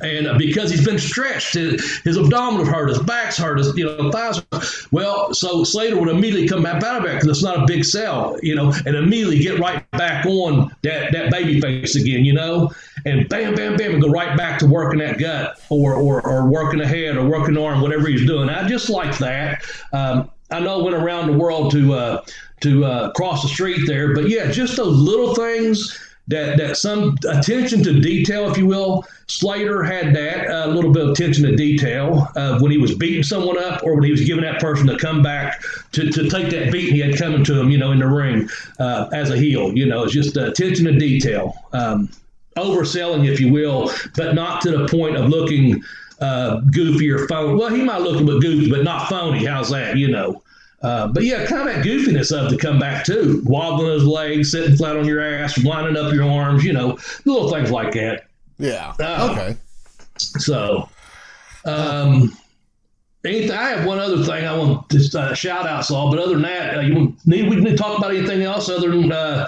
[0.00, 4.42] and because he's been stretched, his, abdominals hurt, his back's hurt, his you know thighs.
[4.90, 7.84] Well, so Slater would immediately come back out of it because it's not a big
[7.84, 12.32] sell, you know, and immediately get right back on that that baby face again, you
[12.32, 12.70] know,
[13.04, 16.48] and bam, bam, bam, and go right back to working that gut or or, or
[16.50, 18.48] working the head or working the arm, whatever he's doing.
[18.48, 19.64] I just like that.
[19.92, 22.24] Um, I know went around the world to uh,
[22.60, 25.98] to uh, cross the street there, but yeah, just those little things
[26.32, 29.04] that that some attention to detail, if you will.
[29.28, 32.94] Slater had that a uh, little bit of attention to detail uh, when he was
[32.94, 35.62] beating someone up, or when he was giving that person to come back
[35.92, 38.48] to, to take that beating he had coming to him, you know, in the ring
[38.78, 39.76] uh, as a heel.
[39.76, 42.10] You know, it's just attention to detail, um,
[42.56, 45.82] overselling, if you will, but not to the point of looking
[46.20, 47.54] uh, goofy or phony.
[47.54, 49.44] Well, he might look a bit goofy, but not phony.
[49.44, 49.96] How's that?
[49.96, 50.41] You know.
[50.82, 54.50] Uh, but yeah, kind of that goofiness of to come back too, wobbling those legs,
[54.50, 58.26] sitting flat on your ass, winding up your arms, you know, little things like that.
[58.58, 58.92] Yeah.
[58.98, 59.56] Uh, okay.
[60.16, 60.88] So,
[61.64, 62.36] um,
[63.24, 66.10] anything, I have one other thing I want to uh, shout out, Saul.
[66.10, 68.90] But other than that, uh, you need we need to talk about anything else other
[68.90, 69.12] than.
[69.12, 69.46] Uh,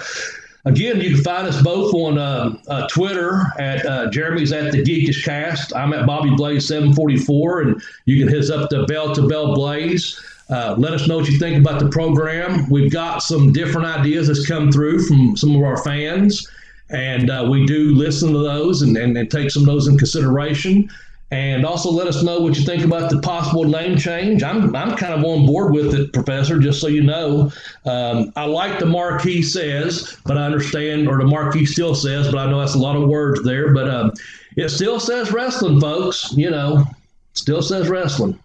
[0.65, 4.83] again, you can find us both on uh, uh, Twitter at uh, Jeremy's at the
[4.83, 5.75] Geekish Cast.
[5.75, 9.53] I'm at Bobby Blaze 744, and you can hit us up to Bell to Bell
[9.53, 10.19] Blaze.
[10.49, 12.69] Uh, let us know what you think about the program.
[12.69, 16.47] We've got some different ideas that's come through from some of our fans,
[16.89, 19.97] and uh, we do listen to those and, and, and, take some of those in
[19.97, 20.89] consideration.
[21.31, 24.43] And also let us know what you think about the possible name change.
[24.43, 27.51] I'm, I'm kind of on board with it, Professor, just so you know.
[27.83, 32.37] Um, I like the marquee says, but I understand, or the marquee still says, but
[32.37, 33.73] I know that's a lot of words there.
[33.73, 34.11] But um,
[34.55, 36.31] it still says wrestling, folks.
[36.33, 36.85] You know,
[37.33, 38.39] still says wrestling.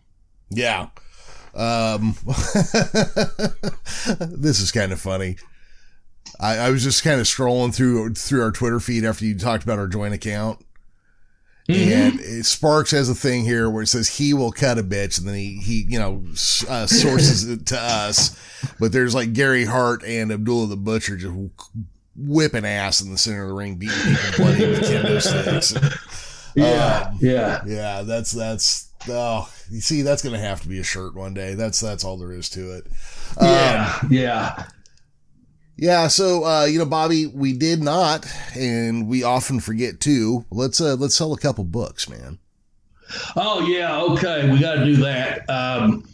[0.49, 0.87] Yeah.
[1.61, 2.17] Um,
[4.19, 5.37] this is kind of funny.
[6.39, 9.63] I, I, was just kind of scrolling through through our Twitter feed after you talked
[9.63, 10.65] about our joint account.
[11.69, 11.93] Mm-hmm.
[11.93, 15.19] And it, Sparks has a thing here where it says he will cut a bitch,
[15.19, 16.25] and then he he you know
[16.67, 18.41] uh, sources it to us.
[18.79, 21.37] But there's like Gary Hart and Abdullah the Butcher just
[22.17, 25.75] whipping ass in the center of the ring, beating people bloody with kendo sticks.
[26.55, 28.03] yeah, um, yeah, yeah.
[28.03, 31.55] That's that's oh, you see, that's going to have to be a shirt one day.
[31.55, 32.87] That's that's all there is to it.
[33.41, 34.65] Yeah, um, yeah,
[35.77, 36.09] yeah.
[36.09, 40.45] So uh, you know, Bobby, we did not, and we often forget too.
[40.51, 42.39] Let's uh, let's sell a couple books, man.
[43.37, 45.49] Oh yeah, okay, we got to do that.
[45.49, 46.07] Um,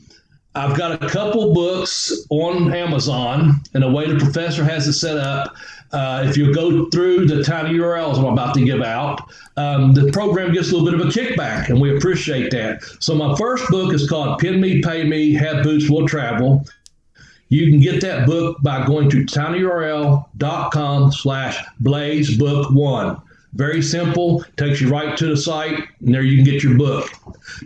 [0.57, 5.19] I've got a couple books on Amazon, and the way the professor has it set
[5.19, 5.55] up
[5.93, 10.11] uh, if you go through the tiny URLs I'm about to give out, um, the
[10.13, 12.83] program gets a little bit of a kickback, and we appreciate that.
[13.01, 16.65] So my first book is called Pin Me, Pay Me, Have Boots Will Travel.
[17.49, 23.23] You can get that book by going to tinyurl.com slash blazebook1.
[23.55, 27.11] Very simple, takes you right to the site, and there you can get your book.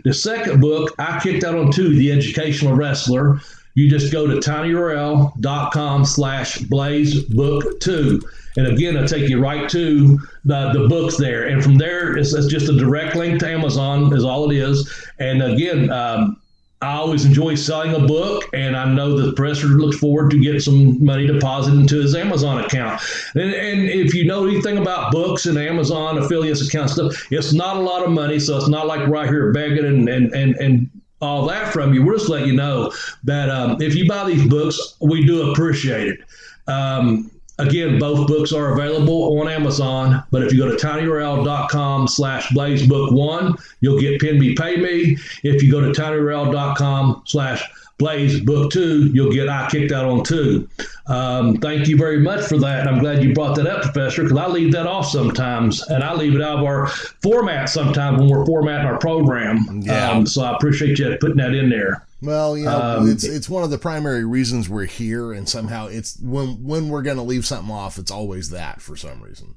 [0.03, 3.41] The second book, I kicked out on two, The Educational Wrestler.
[3.73, 8.21] You just go to tinyurl.com slash blazebook2
[8.57, 11.47] and again it'll take you right to the, the books there.
[11.47, 15.07] And from there it's, it's just a direct link to amazon is all it is.
[15.19, 16.40] And again um,
[16.81, 20.59] I always enjoy selling a book, and I know the professor looks forward to getting
[20.59, 23.01] some money deposited into his Amazon account.
[23.35, 27.77] And, and, if you know anything about books and Amazon affiliates account stuff, it's not
[27.77, 30.89] a lot of money, so it's not like right here begging and, and, and, and
[31.21, 32.03] all that from you.
[32.03, 32.91] We're just letting you know
[33.23, 36.19] that um, if you buy these books, we do appreciate it.
[36.67, 42.47] Um, again, both books are available on Amazon, but if you go to tinyurl.com slash
[42.49, 45.17] blazebook1, you'll get Pin Me Pay Me.
[45.43, 47.63] If you go to tinyurl.com slash
[48.01, 50.67] Blaze Book Two, you'll get I Kicked Out on Two.
[51.05, 52.87] Um, thank you very much for that.
[52.87, 56.15] I'm glad you brought that up, Professor, because I leave that off sometimes, and I
[56.15, 56.87] leave it out of our
[57.21, 59.81] format sometimes when we're formatting our program.
[59.83, 60.09] Yeah.
[60.09, 62.03] Um, so I appreciate you putting that in there.
[62.21, 65.87] Well, you know, um, it's it's one of the primary reasons we're here, and somehow
[65.87, 69.55] it's when when we're going to leave something off, it's always that for some reason.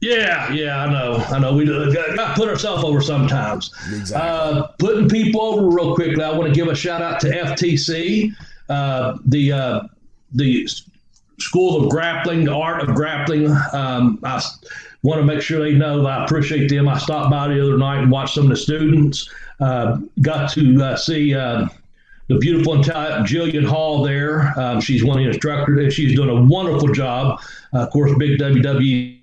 [0.00, 1.54] Yeah, yeah, I know, I know.
[1.54, 3.70] We do got put ourselves over sometimes.
[3.92, 4.30] Exactly.
[4.30, 6.22] Uh, putting people over real quickly.
[6.22, 8.32] I want to give a shout out to FTC,
[8.70, 9.80] uh, the uh,
[10.32, 10.66] the
[11.38, 13.50] School of Grappling, the Art of Grappling.
[13.72, 14.40] Um, I,
[15.02, 16.88] want to make sure they know I appreciate them.
[16.88, 19.28] I stopped by the other night and watched some of the students.
[19.60, 21.68] Uh, got to uh, see uh,
[22.28, 24.58] the beautiful Jillian Hall there.
[24.58, 25.78] Um, she's one of the instructors.
[25.78, 27.40] And she's doing a wonderful job.
[27.74, 29.20] Uh, of course, big WWE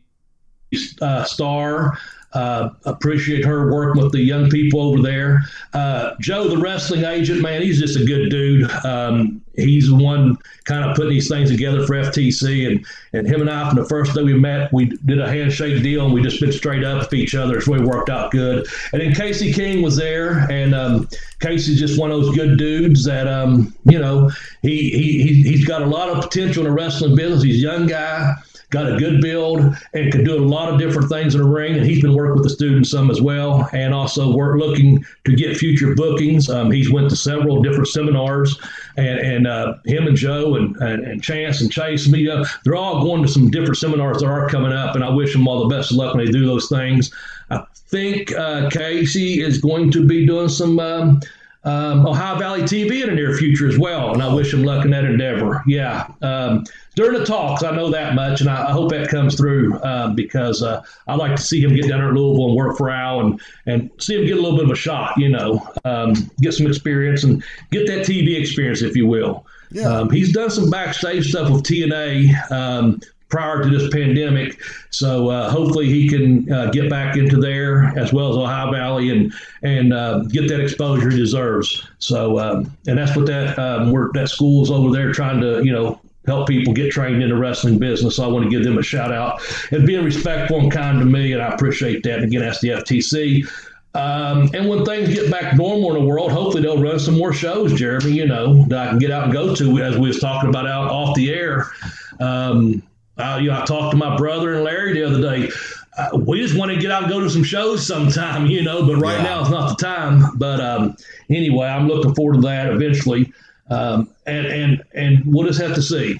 [1.02, 1.98] uh, star.
[2.34, 5.44] Uh, appreciate her working with the young people over there.
[5.74, 8.70] Uh, Joe, the wrestling agent, man, he's just a good dude.
[8.86, 13.42] Um, he's the one kind of putting these things together for FTC, and and him
[13.42, 16.22] and I from the first day we met, we did a handshake deal, and we
[16.22, 17.58] just been straight up with each other.
[17.58, 18.68] It's really worked out good.
[18.92, 21.08] And then Casey King was there, and um,
[21.40, 24.30] Casey's just one of those good dudes that um, you know
[24.62, 27.42] he he he's got a lot of potential in the wrestling business.
[27.42, 28.36] He's a young guy
[28.70, 29.62] got a good build
[29.94, 31.76] and can do a lot of different things in the ring.
[31.78, 35.36] And he's been working with the students some as well, and also we're looking to
[35.36, 36.50] get future bookings.
[36.50, 38.60] Um, he's went to several different seminars,
[38.98, 42.48] and and uh, him and Joe and, and, and Chance and Chase, me, up.
[42.64, 45.48] they're all going to some different seminars that are coming up, and I wish them
[45.48, 47.14] all the best of luck when they do those things.
[47.50, 50.80] I think uh, Casey is going to be doing some.
[50.80, 51.22] Um,
[51.64, 54.14] um, Ohio Valley TV in the near future as well.
[54.14, 55.64] And I wish him luck in that endeavor.
[55.68, 56.08] Yeah.
[56.22, 59.82] Um, during the talks, I know that much, and I, I hope that comes through
[59.84, 62.78] um, because uh, I like to see him get down there at Louisville and work
[62.78, 65.68] for Al and, and see him get a little bit of a shot, you know,
[65.86, 69.46] um, get some experience and get that TV experience, if you will.
[69.70, 69.88] Yeah.
[69.90, 74.60] Um, he's done some backstage stuff with TNA um, prior to this pandemic.
[74.90, 79.10] So uh, hopefully he can uh, get back into there as well as Ohio Valley
[79.10, 81.88] and and uh, get that exposure he deserves.
[82.00, 85.64] So um, and that's what that um, we're, that school is over there trying to
[85.64, 88.18] you know help people get trained in the wrestling business.
[88.18, 91.06] So I want to give them a shout out and being respectful and kind to
[91.06, 92.16] me, and I appreciate that.
[92.16, 93.48] And again, that's the FTC.
[93.94, 97.34] Um, and when things get back normal in the world, hopefully they'll run some more
[97.34, 98.12] shows, Jeremy.
[98.12, 100.68] You know that I can get out and go to, as we was talking about
[100.68, 101.72] out off the air.
[102.20, 102.84] Um,
[103.18, 105.52] uh, you know, I talked to my brother and Larry the other day.
[105.98, 108.86] Uh, we just want to get out and go to some shows sometime, you know,
[108.86, 109.24] but right yeah.
[109.24, 110.38] now it's not the time.
[110.38, 110.96] But um,
[111.30, 113.34] anyway, I'm looking forward to that eventually.
[113.70, 116.20] Um, and, and, and we'll just have to see.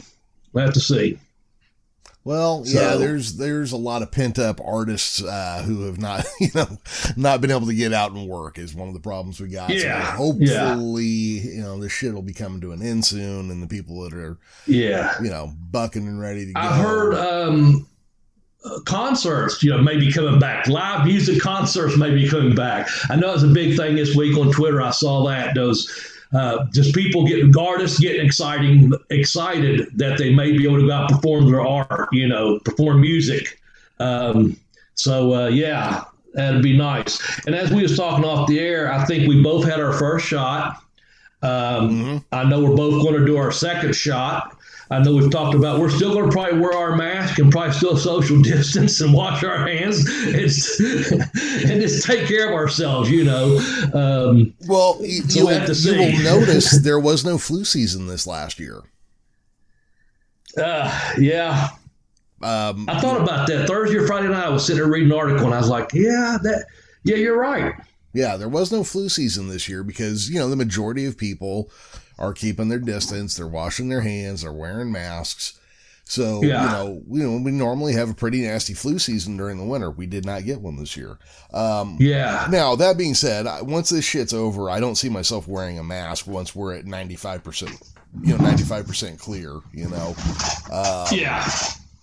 [0.52, 1.20] We'll have to see.
[2.28, 6.26] Well, so, yeah, there's there's a lot of pent up artists uh, who have not
[6.42, 6.68] you know
[7.16, 9.70] not been able to get out and work is one of the problems we got.
[9.70, 11.52] Yeah, so hopefully yeah.
[11.52, 14.14] you know this shit will be coming to an end soon, and the people that
[14.14, 16.60] are yeah you know bucking and ready to go.
[16.60, 17.88] I heard um,
[18.66, 22.90] uh, concerts you know maybe coming back, live music concerts maybe coming back.
[23.10, 24.82] I know it's a big thing this week on Twitter.
[24.82, 25.90] I saw that those
[26.34, 30.92] uh, just people getting artists getting exciting excited that they may be able to go
[30.92, 33.60] out and perform their art, you know, perform music.
[34.00, 34.58] Um,
[34.96, 36.04] so uh, yeah,
[36.34, 37.46] that'd be nice.
[37.46, 40.28] And as we was talking off the air, I think we both had our first
[40.28, 40.84] shot.
[41.42, 42.18] Um, mm-hmm.
[42.32, 44.57] I know we're both going to do our second shot.
[44.90, 47.74] I know we've talked about we're still going to probably wear our mask and probably
[47.74, 50.80] still social distance and wash our hands it's,
[51.12, 53.58] and just take care of ourselves, you know.
[53.94, 58.60] Um, well, you, so you, you will notice there was no flu season this last
[58.60, 58.82] year.
[60.58, 61.70] Uh, yeah.
[62.42, 64.46] Um, I thought about that Thursday or Friday night.
[64.46, 66.66] I was sitting there reading an article and I was like, yeah, that,
[67.04, 67.74] yeah, you're right.
[68.14, 71.70] Yeah, there was no flu season this year because, you know, the majority of people
[72.18, 75.60] are keeping their distance, they're washing their hands, they're wearing masks.
[76.06, 76.64] So, yeah.
[76.64, 79.92] you know, you know, we normally have a pretty nasty flu season during the winter.
[79.92, 81.18] We did not get one this year.
[81.54, 82.48] Um, yeah.
[82.50, 86.26] Now, that being said, once this shit's over, I don't see myself wearing a mask
[86.26, 87.94] once we're at 95%,
[88.24, 90.16] you know, 95% clear, you know.
[90.72, 91.46] Um, yeah.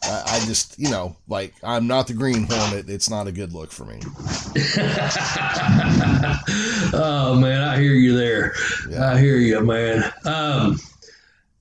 [0.06, 2.88] I, I, just, you know, like I'm not the Green Hornet.
[2.88, 4.00] It's not a good look for me.
[6.92, 8.54] oh man, I hear you there.
[8.88, 9.12] Yeah.
[9.12, 10.12] I hear you, man.
[10.24, 10.78] Um,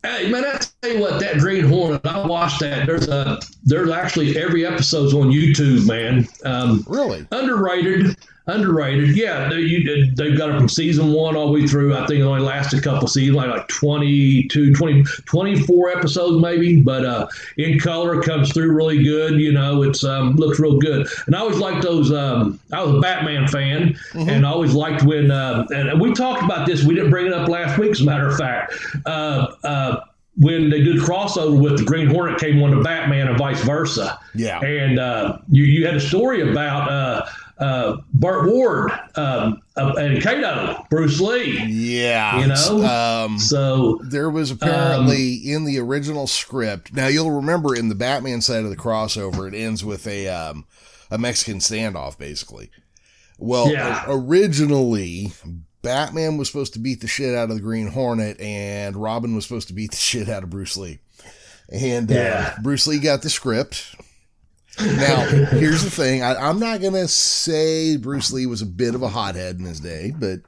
[0.04, 2.86] hey man, I tell you what, that Green Hornet, I watched that.
[2.86, 6.28] There's a, there's actually every episode's on YouTube, man.
[6.44, 8.16] Um, really underrated
[8.48, 9.16] underrated.
[9.16, 11.96] Yeah, they, you, they've got it from season one all the way through.
[11.96, 16.82] I think it only lasted a couple seasons, like, like 22, 20, 24 episodes maybe.
[16.82, 17.28] But uh,
[17.58, 19.40] in color, comes through really good.
[19.40, 21.08] You know, it's um, looks real good.
[21.26, 22.12] And I always liked those.
[22.12, 24.30] Um, I was a Batman fan, mm-hmm.
[24.30, 25.32] and I always liked when.
[25.32, 26.84] Uh, and we talked about this.
[26.84, 28.74] We didn't bring it up last week, as a matter of fact.
[29.06, 30.02] Uh, uh
[30.38, 34.20] when they did crossover with the Green Hornet came on to Batman and vice versa.
[34.34, 34.60] Yeah.
[34.62, 36.90] And uh, you, you had a story about
[37.58, 41.66] uh, Burt Ward um, uh, and Kato, Bruce Lee.
[41.66, 43.26] Yeah, you know.
[43.26, 46.94] Um, so there was apparently um, in the original script.
[46.94, 50.66] Now you'll remember in the Batman side of the crossover, it ends with a um,
[51.12, 52.70] a Mexican standoff, basically.
[53.38, 54.04] Well, yeah.
[54.08, 55.32] originally
[55.82, 59.46] Batman was supposed to beat the shit out of the Green Hornet, and Robin was
[59.46, 61.00] supposed to beat the shit out of Bruce Lee.
[61.72, 62.54] And uh, yeah.
[62.58, 63.96] uh, Bruce Lee got the script
[64.80, 66.24] Now, here's the thing.
[66.24, 69.66] I, I'm not going to say Bruce Lee was a bit of a hothead in
[69.66, 70.40] his day, but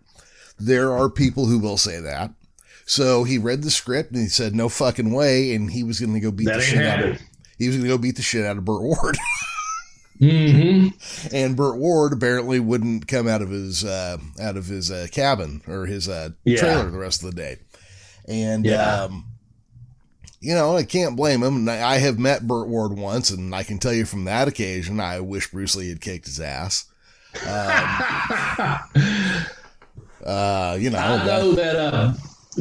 [0.59, 2.31] there are people who will say that.
[2.87, 5.53] So he read the script and he said, no fucking way.
[5.53, 7.21] And he was going to go beat That the shit out of,
[7.59, 9.17] he was going to go beat the shit out of Burt Ward.
[10.21, 11.35] Mm-hmm.
[11.35, 15.61] and Burt Ward apparently wouldn't come out of his, uh, out of his, uh, cabin
[15.67, 16.57] or his, uh, Yeah.
[16.57, 17.57] trailer the rest of the day.
[18.25, 19.03] And, Yeah.
[19.03, 19.25] um,
[20.45, 21.67] you know, I can't blame him.
[21.67, 25.19] I have met Burt Ward once, and I can tell you from that occasion, I
[25.19, 26.85] wish Bruce Lee had kicked his ass.
[27.41, 27.49] Um,
[30.23, 32.13] uh, you know, I know that uh,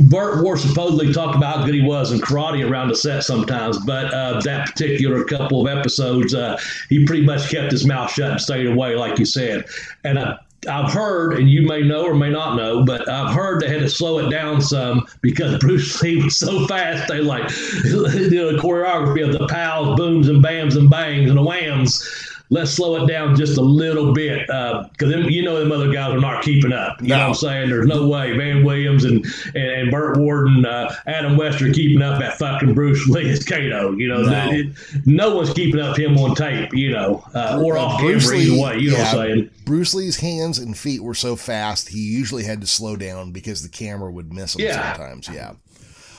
[0.08, 3.78] Burt Ward supposedly talked about how good he was in karate around the set sometimes,
[3.84, 6.58] but uh, that particular couple of episodes, uh,
[6.88, 9.66] he pretty much kept his mouth shut and stayed away, like you said.
[10.04, 13.60] And uh, I've heard, and you may know or may not know, but I've heard
[13.60, 17.08] they had to slow it down some because Bruce Lee was so fast.
[17.08, 17.50] They like,
[17.84, 22.30] you know, the choreography of the pows, booms, and bams and bangs and the whams.
[22.50, 26.12] Let's slow it down just a little bit because them you know them other guys
[26.12, 27.00] are not keeping up.
[27.00, 27.70] You know what I'm saying?
[27.70, 29.24] There's no way Van Williams and
[29.54, 33.30] and, and Burt Ward and uh, Adam West are keeping up that fucking Bruce Lee
[33.30, 33.92] as Kato.
[33.92, 34.48] You know, No.
[34.52, 34.72] it-
[35.06, 36.72] no one's keeping up him on tape.
[36.74, 38.78] You know, uh, or off camera either way.
[38.78, 39.50] You know what I'm saying?
[39.64, 43.62] Bruce Lee's hands and feet were so fast, he usually had to slow down because
[43.62, 44.92] the camera would miss him Yeah.
[44.94, 45.28] sometimes.
[45.32, 45.52] Yeah.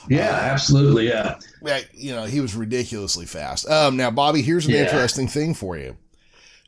[0.08, 1.08] Yeah, absolutely.
[1.08, 1.38] Yeah.
[1.64, 3.68] Yeah, you know, he was ridiculously fast.
[3.68, 4.82] Um, now, Bobby, here's an Yeah.
[4.84, 5.96] interesting thing for you.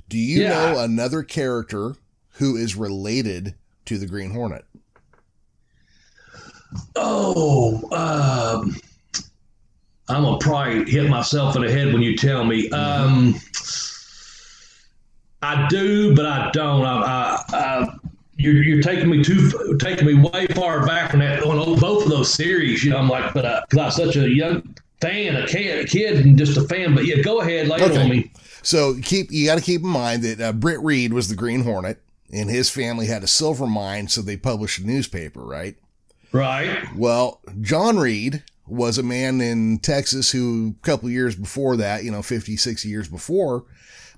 [0.09, 0.49] Do you Yeah.
[0.51, 1.95] know another character
[2.33, 3.55] who is related
[3.87, 4.65] to the Green Hornet?
[6.97, 8.77] Oh, um,
[10.09, 12.69] I'm gonna probably hit myself in the head when you tell me.
[12.71, 13.35] Um,
[15.43, 16.85] I do, but I don't.
[16.85, 17.97] I, I, I,
[18.37, 22.11] you're, you're taking me too taking me way far back on that on both of
[22.11, 22.83] those series.
[22.85, 26.25] You know, I'm like, but because I'm such a young fan, a kid, a kid,
[26.25, 26.95] and just a fan.
[26.95, 28.03] But yeah, go ahead, lay it Okay.
[28.03, 28.31] on me.
[28.63, 31.63] So keep you got to keep in mind that uh, Britt Reid was the Green
[31.63, 32.01] Hornet,
[32.33, 35.77] and his family had a silver mine, so they published a newspaper, right?
[36.33, 36.95] Right.
[36.95, 42.11] Well, John Reid was a man in Texas who, a couple years before that, you
[42.11, 43.65] know, 50, 60 years before,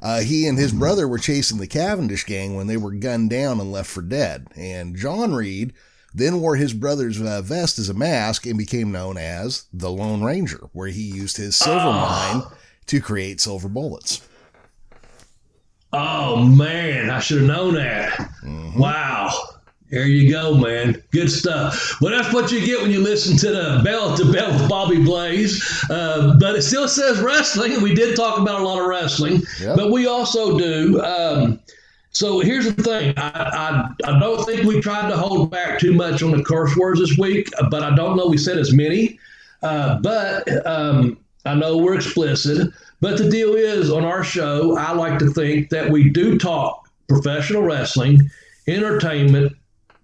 [0.03, 3.61] uh, he and his brother were chasing the Cavendish gang when they were gunned down
[3.61, 4.49] and left for dead.
[4.57, 5.73] And John Reid
[6.13, 10.23] then wore his brother's uh, vest as a mask and became known as the Lone
[10.23, 12.43] Ranger, where he used his silver mine
[12.87, 14.27] to create silver bullets.
[15.93, 18.13] Oh man, I should have known that.
[18.45, 18.79] Mm-hmm.
[18.79, 19.31] Wow.
[19.91, 21.03] There you go, man.
[21.11, 22.01] Good stuff.
[22.01, 25.03] Well, that's what you get when you listen to the Bell to Bell with Bobby
[25.03, 25.85] Blaze.
[25.91, 29.43] Uh, but it still says wrestling, and we did talk about a lot of wrestling.
[29.61, 29.77] Yep.
[29.77, 31.03] But we also do.
[31.03, 31.59] Um,
[32.13, 33.15] so here's the thing.
[33.17, 36.77] I, I, I don't think we tried to hold back too much on the curse
[36.77, 39.19] words this week, but I don't know we said as many.
[39.61, 42.73] Uh, but um, I know we're explicit.
[43.01, 46.89] But the deal is, on our show, I like to think that we do talk
[47.09, 48.31] professional wrestling,
[48.69, 49.57] entertainment,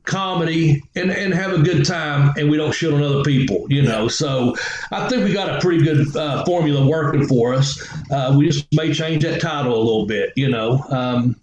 [0.04, 3.82] comedy, and, and have a good time, and we don't shit on other people, you
[3.82, 4.08] know.
[4.08, 4.56] So
[4.90, 7.80] I think we got a pretty good uh, formula working for us.
[8.10, 10.82] Uh, we just may change that title a little bit, you know.
[10.88, 11.36] Um,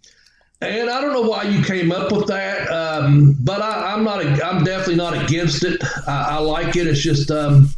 [0.61, 4.25] and I don't know why you came up with that, um, but I, I'm not.
[4.25, 5.81] I'm definitely not against it.
[6.07, 6.87] I, I like it.
[6.87, 7.69] It's just um,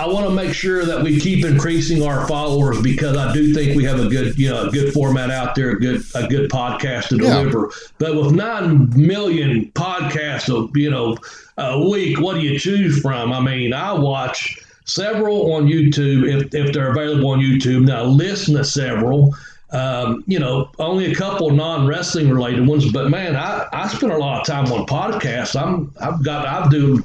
[0.00, 3.76] I want to make sure that we keep increasing our followers because I do think
[3.76, 6.50] we have a good, you know, a good format out there, a good, a good
[6.50, 7.34] podcast to Yeah.
[7.42, 7.70] deliver.
[7.98, 11.18] But with nine million podcasts, of you know,
[11.58, 13.30] a week, what do you choose from?
[13.30, 17.84] I mean, I watch several on YouTube if, if they're available on YouTube.
[17.84, 19.34] Now, listen to several.
[19.72, 24.12] Um, you know, only a couple non wrestling related ones, but man, I, I spend
[24.12, 25.54] a lot of time on podcasts.
[25.60, 27.04] I'm I've got I do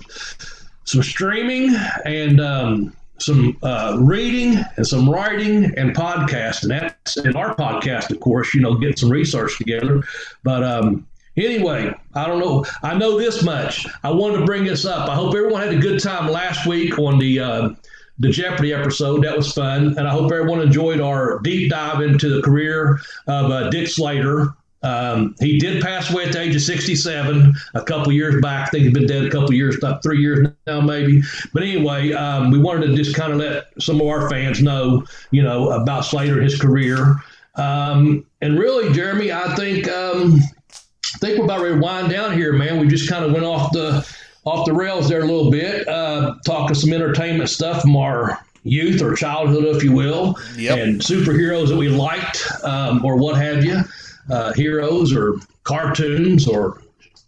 [0.86, 1.76] some streaming
[2.06, 6.64] and um, some uh, reading and some writing and podcast.
[6.64, 10.04] And that's in our podcast, of course, you know, getting some research together.
[10.44, 11.06] But um,
[11.38, 12.66] anyway, I don't know.
[12.84, 13.88] I know this much.
[14.04, 15.10] I wanted to bring this up.
[15.10, 17.40] I hope everyone had a good time last week on the.
[17.40, 17.70] Uh,
[18.18, 19.26] the Jeopardy episode.
[19.26, 19.98] That was fun.
[19.98, 24.56] And I hope everyone enjoyed our deep dive into the career of uh, Dick Slater.
[24.86, 28.68] Um, he did pass away at the age of 67 a couple years back.
[28.68, 31.22] I think he's been dead a couple years, about three years now, maybe.
[31.54, 35.04] But anyway, um, we wanted to just kind of let some of our fans know,
[35.32, 37.16] you know, about Slater and his career.
[37.56, 40.40] Um, and really, Jeremy, I think um,
[40.72, 42.80] I think we're about ready to wind down here, man.
[42.80, 44.06] We just kind of went off the
[44.46, 49.02] off the rails there a little bit, uh, talking some entertainment stuff from our youth
[49.02, 50.78] or childhood, if you will, Yep.
[50.78, 53.82] and superheroes that we liked um, or what have you,
[54.30, 56.82] uh, heroes or cartoons or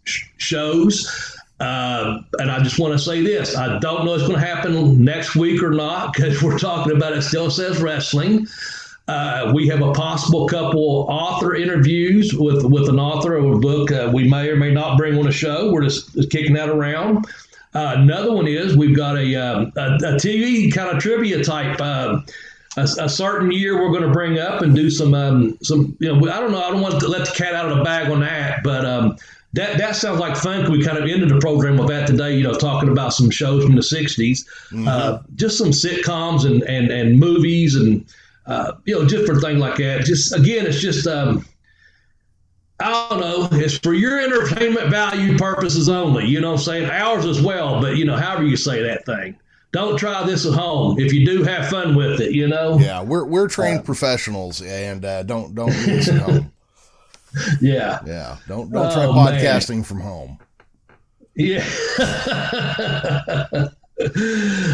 [0.04, 1.34] sh- shows.
[1.60, 5.04] Uh, and I just want to say this: I don't know it's going to happen
[5.04, 7.22] next week or not because we're talking about it.
[7.22, 8.46] Still says wrestling.
[9.08, 13.90] Uh, we have a possible couple author interviews with with an author of a book.
[13.90, 15.72] Uh, we may or may not bring on a show.
[15.72, 17.26] We're just, just kicking that around.
[17.74, 21.80] Uh, another one is we've got a, um, a, a TV kind of trivia type.
[22.76, 26.12] A, a, certain year we're going to bring up and do some um, some you
[26.12, 28.10] know I don't know I don't want to let the cat out of the bag
[28.10, 29.16] on that but um,
[29.54, 30.70] that that sounds like fun.
[30.70, 33.64] We kind of ended the program with that today, you know, talking about some shows
[33.64, 34.86] from the '60s, mm-hmm.
[34.86, 38.04] uh, just some sitcoms and and and movies and
[38.46, 40.04] uh, you know, different thing like that.
[40.04, 41.46] Just again, it's just um,
[42.80, 43.48] I don't know.
[43.58, 46.26] It's for your entertainment value purposes only.
[46.26, 47.80] You know, I'm saying ours as well.
[47.80, 49.36] But you know, however you say that thing.
[49.70, 50.98] Don't try this at home.
[50.98, 52.32] If you do, have fun with it.
[52.32, 52.78] You know.
[52.78, 56.52] Yeah, we're we're trained uh, professionals, and uh, don't don't do this at home.
[57.60, 58.00] Yeah.
[58.06, 58.38] Yeah.
[58.48, 59.82] Don't don't try oh, podcasting man.
[59.84, 60.38] from home.
[61.36, 61.62] Yeah.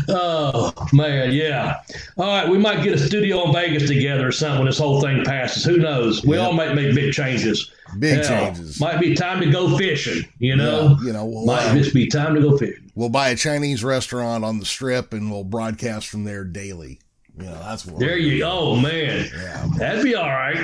[0.08, 1.80] oh man, yeah.
[2.16, 5.00] All right, we might get a studio in Vegas together or something when this whole
[5.00, 5.64] thing passes.
[5.64, 6.24] Who knows?
[6.24, 6.46] We yep.
[6.46, 7.70] all might make big changes.
[7.98, 8.80] Big Hell, changes.
[8.80, 10.28] Might be time to go fishing.
[10.38, 10.96] You know.
[11.00, 11.24] Yeah, you know.
[11.24, 12.90] We'll, might uh, just be time to go fishing.
[12.94, 17.00] We'll buy a Chinese restaurant on the strip and we'll broadcast from there daily.
[17.36, 18.50] You know, that's what there you go.
[18.50, 19.68] Oh man, yeah.
[19.76, 20.56] that'd be all right.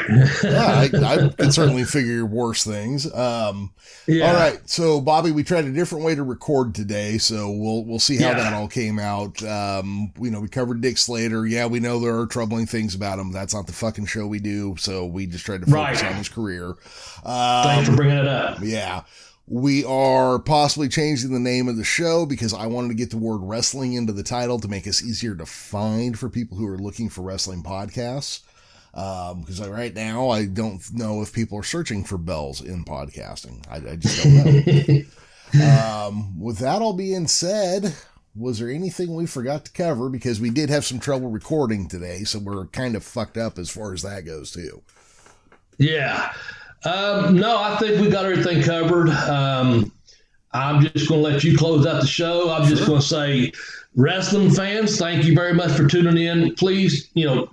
[0.45, 3.13] yeah, I, I could certainly figure worse things.
[3.13, 3.73] Um,
[4.07, 4.29] yeah.
[4.29, 7.99] All right, so Bobby, we tried a different way to record today, so we'll we'll
[7.99, 8.35] see how yeah.
[8.35, 9.43] that all came out.
[9.43, 11.45] Um, you know, we covered Dick Slater.
[11.45, 13.33] Yeah, we know there are troubling things about him.
[13.33, 14.77] That's not the fucking show we do.
[14.79, 16.13] So we just tried to focus right.
[16.13, 16.69] on his career.
[17.25, 18.59] Um, Thanks for bringing it up.
[18.63, 19.03] Yeah.
[19.53, 23.19] We are possibly changing the name of the show because I wanted to get the
[23.19, 26.79] word wrestling into the title to make us easier to find for people who are
[26.79, 28.43] looking for wrestling podcasts.
[28.95, 33.67] Um, because right now I don't know if people are searching for bells in podcasting.
[33.69, 35.09] I, I just don't
[35.59, 36.07] know.
[36.07, 37.97] um, with that all being said,
[38.37, 40.09] was there anything we forgot to cover?
[40.09, 43.69] Because we did have some trouble recording today, so we're kind of fucked up as
[43.69, 44.83] far as that goes too.
[45.77, 46.33] Yeah.
[46.85, 49.11] Um, no, I think we got everything covered.
[49.11, 49.93] Um,
[50.53, 52.51] I'm just going to let you close out the show.
[52.51, 53.53] I'm just going to say,
[53.95, 56.55] wrestling fans, thank you very much for tuning in.
[56.55, 57.51] Please, you know,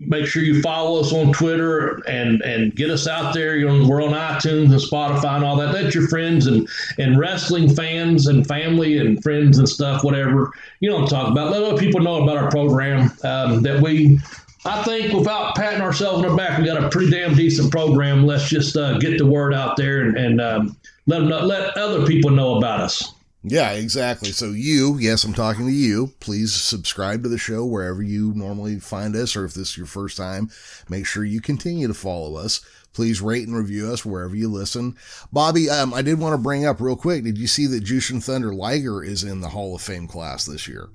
[0.00, 3.56] make sure you follow us on Twitter and and get us out there.
[3.56, 5.74] You know, we're on iTunes and Spotify and all that.
[5.74, 6.66] Let your friends and
[6.98, 11.50] and wrestling fans and family and friends and stuff, whatever you know, talk about.
[11.52, 14.18] Let other people know about our program um, that we
[14.64, 18.26] I think without patting ourselves on the back, we got a pretty damn decent program.
[18.26, 22.06] Let's just uh, get the word out there and, and um, let know, let other
[22.06, 23.14] people know about us.
[23.42, 24.32] Yeah, exactly.
[24.32, 26.12] So you, yes, I'm talking to you.
[26.20, 29.86] Please subscribe to the show wherever you normally find us, or if this is your
[29.86, 30.50] first time,
[30.90, 32.60] make sure you continue to follow us.
[32.92, 34.94] Please rate and review us wherever you listen.
[35.32, 37.24] Bobby, um, I did want to bring up real quick.
[37.24, 40.68] Did you see that Jushin Thunder Liger is in the Hall of Fame class this
[40.68, 40.90] year?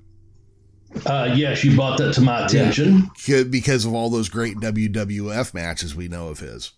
[1.04, 3.10] Uh, yes, you brought that to my attention.
[3.26, 6.72] Yeah, because of all those great WWF matches we know of his.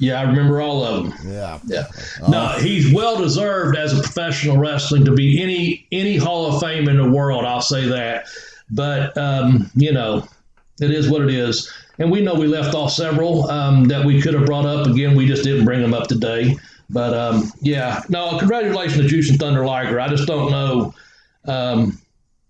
[0.00, 1.14] Yeah, I remember all of them.
[1.32, 1.86] Yeah, yeah.
[2.22, 6.60] Uh, no, he's well deserved as a professional wrestling to be any any Hall of
[6.60, 7.44] Fame in the world.
[7.44, 8.26] I'll say that.
[8.70, 10.28] But um, you know,
[10.80, 14.22] it is what it is, and we know we left off several um, that we
[14.22, 14.86] could have brought up.
[14.86, 16.56] Again, we just didn't bring them up today.
[16.90, 19.98] But um, yeah, no, congratulations to Jushin Thunder Liger.
[19.98, 20.94] I just don't know.
[21.46, 21.98] Um,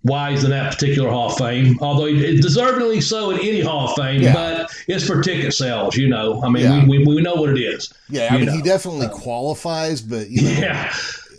[0.09, 3.89] why he's in that particular Hall of Fame, although he, deservedly so in any Hall
[3.89, 4.33] of Fame, yeah.
[4.33, 6.43] but it's for ticket sales, you know.
[6.43, 6.85] I mean, yeah.
[6.87, 7.93] we, we, we, know what it is.
[8.09, 8.53] Yeah, I mean, know.
[8.53, 10.49] he definitely qualifies, but, you know.
[10.59, 10.93] Yeah.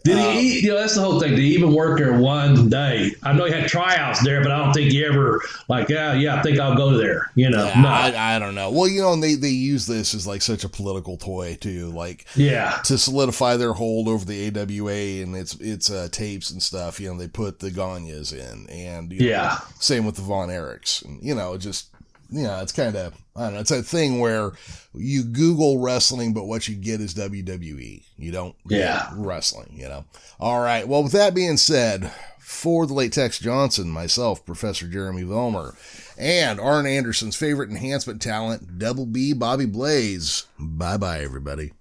[0.04, 0.24] Did he?
[0.24, 1.32] Uh, you know, that's the whole thing.
[1.32, 3.12] Did he even work there one day?
[3.24, 6.36] I know he had tryouts there, but I don't think he ever like, yeah, yeah,
[6.36, 7.32] I think I'll go there.
[7.36, 7.90] You know, yeah, no.
[7.90, 8.72] I, I, don't know.
[8.72, 11.90] Well, you know, and they they use this as like such a political toy too,
[11.92, 16.62] like yeah, to solidify their hold over the AWA and its its uh, tapes and
[16.62, 17.00] stuff.
[17.00, 21.04] You know, they put the Gagnes in, and yeah, know, same with the Von Erichs,
[21.04, 21.90] and you know, just
[22.32, 24.52] you know, it's kind of, I don't know, it's a thing where
[24.94, 28.04] you Google wrestling, but what you get is WWE.
[28.18, 29.10] You don't yeah.
[29.16, 30.06] wrestling, you know.
[30.40, 30.88] All right.
[30.88, 35.76] Well, with that being said, for the late Tex Johnson, myself, Professor Jeremy Vollmer,
[36.18, 40.48] and Arn Anderson's favorite enhancement talent, Double B Bobby Blaze.
[40.58, 41.72] Bye bye, everybody.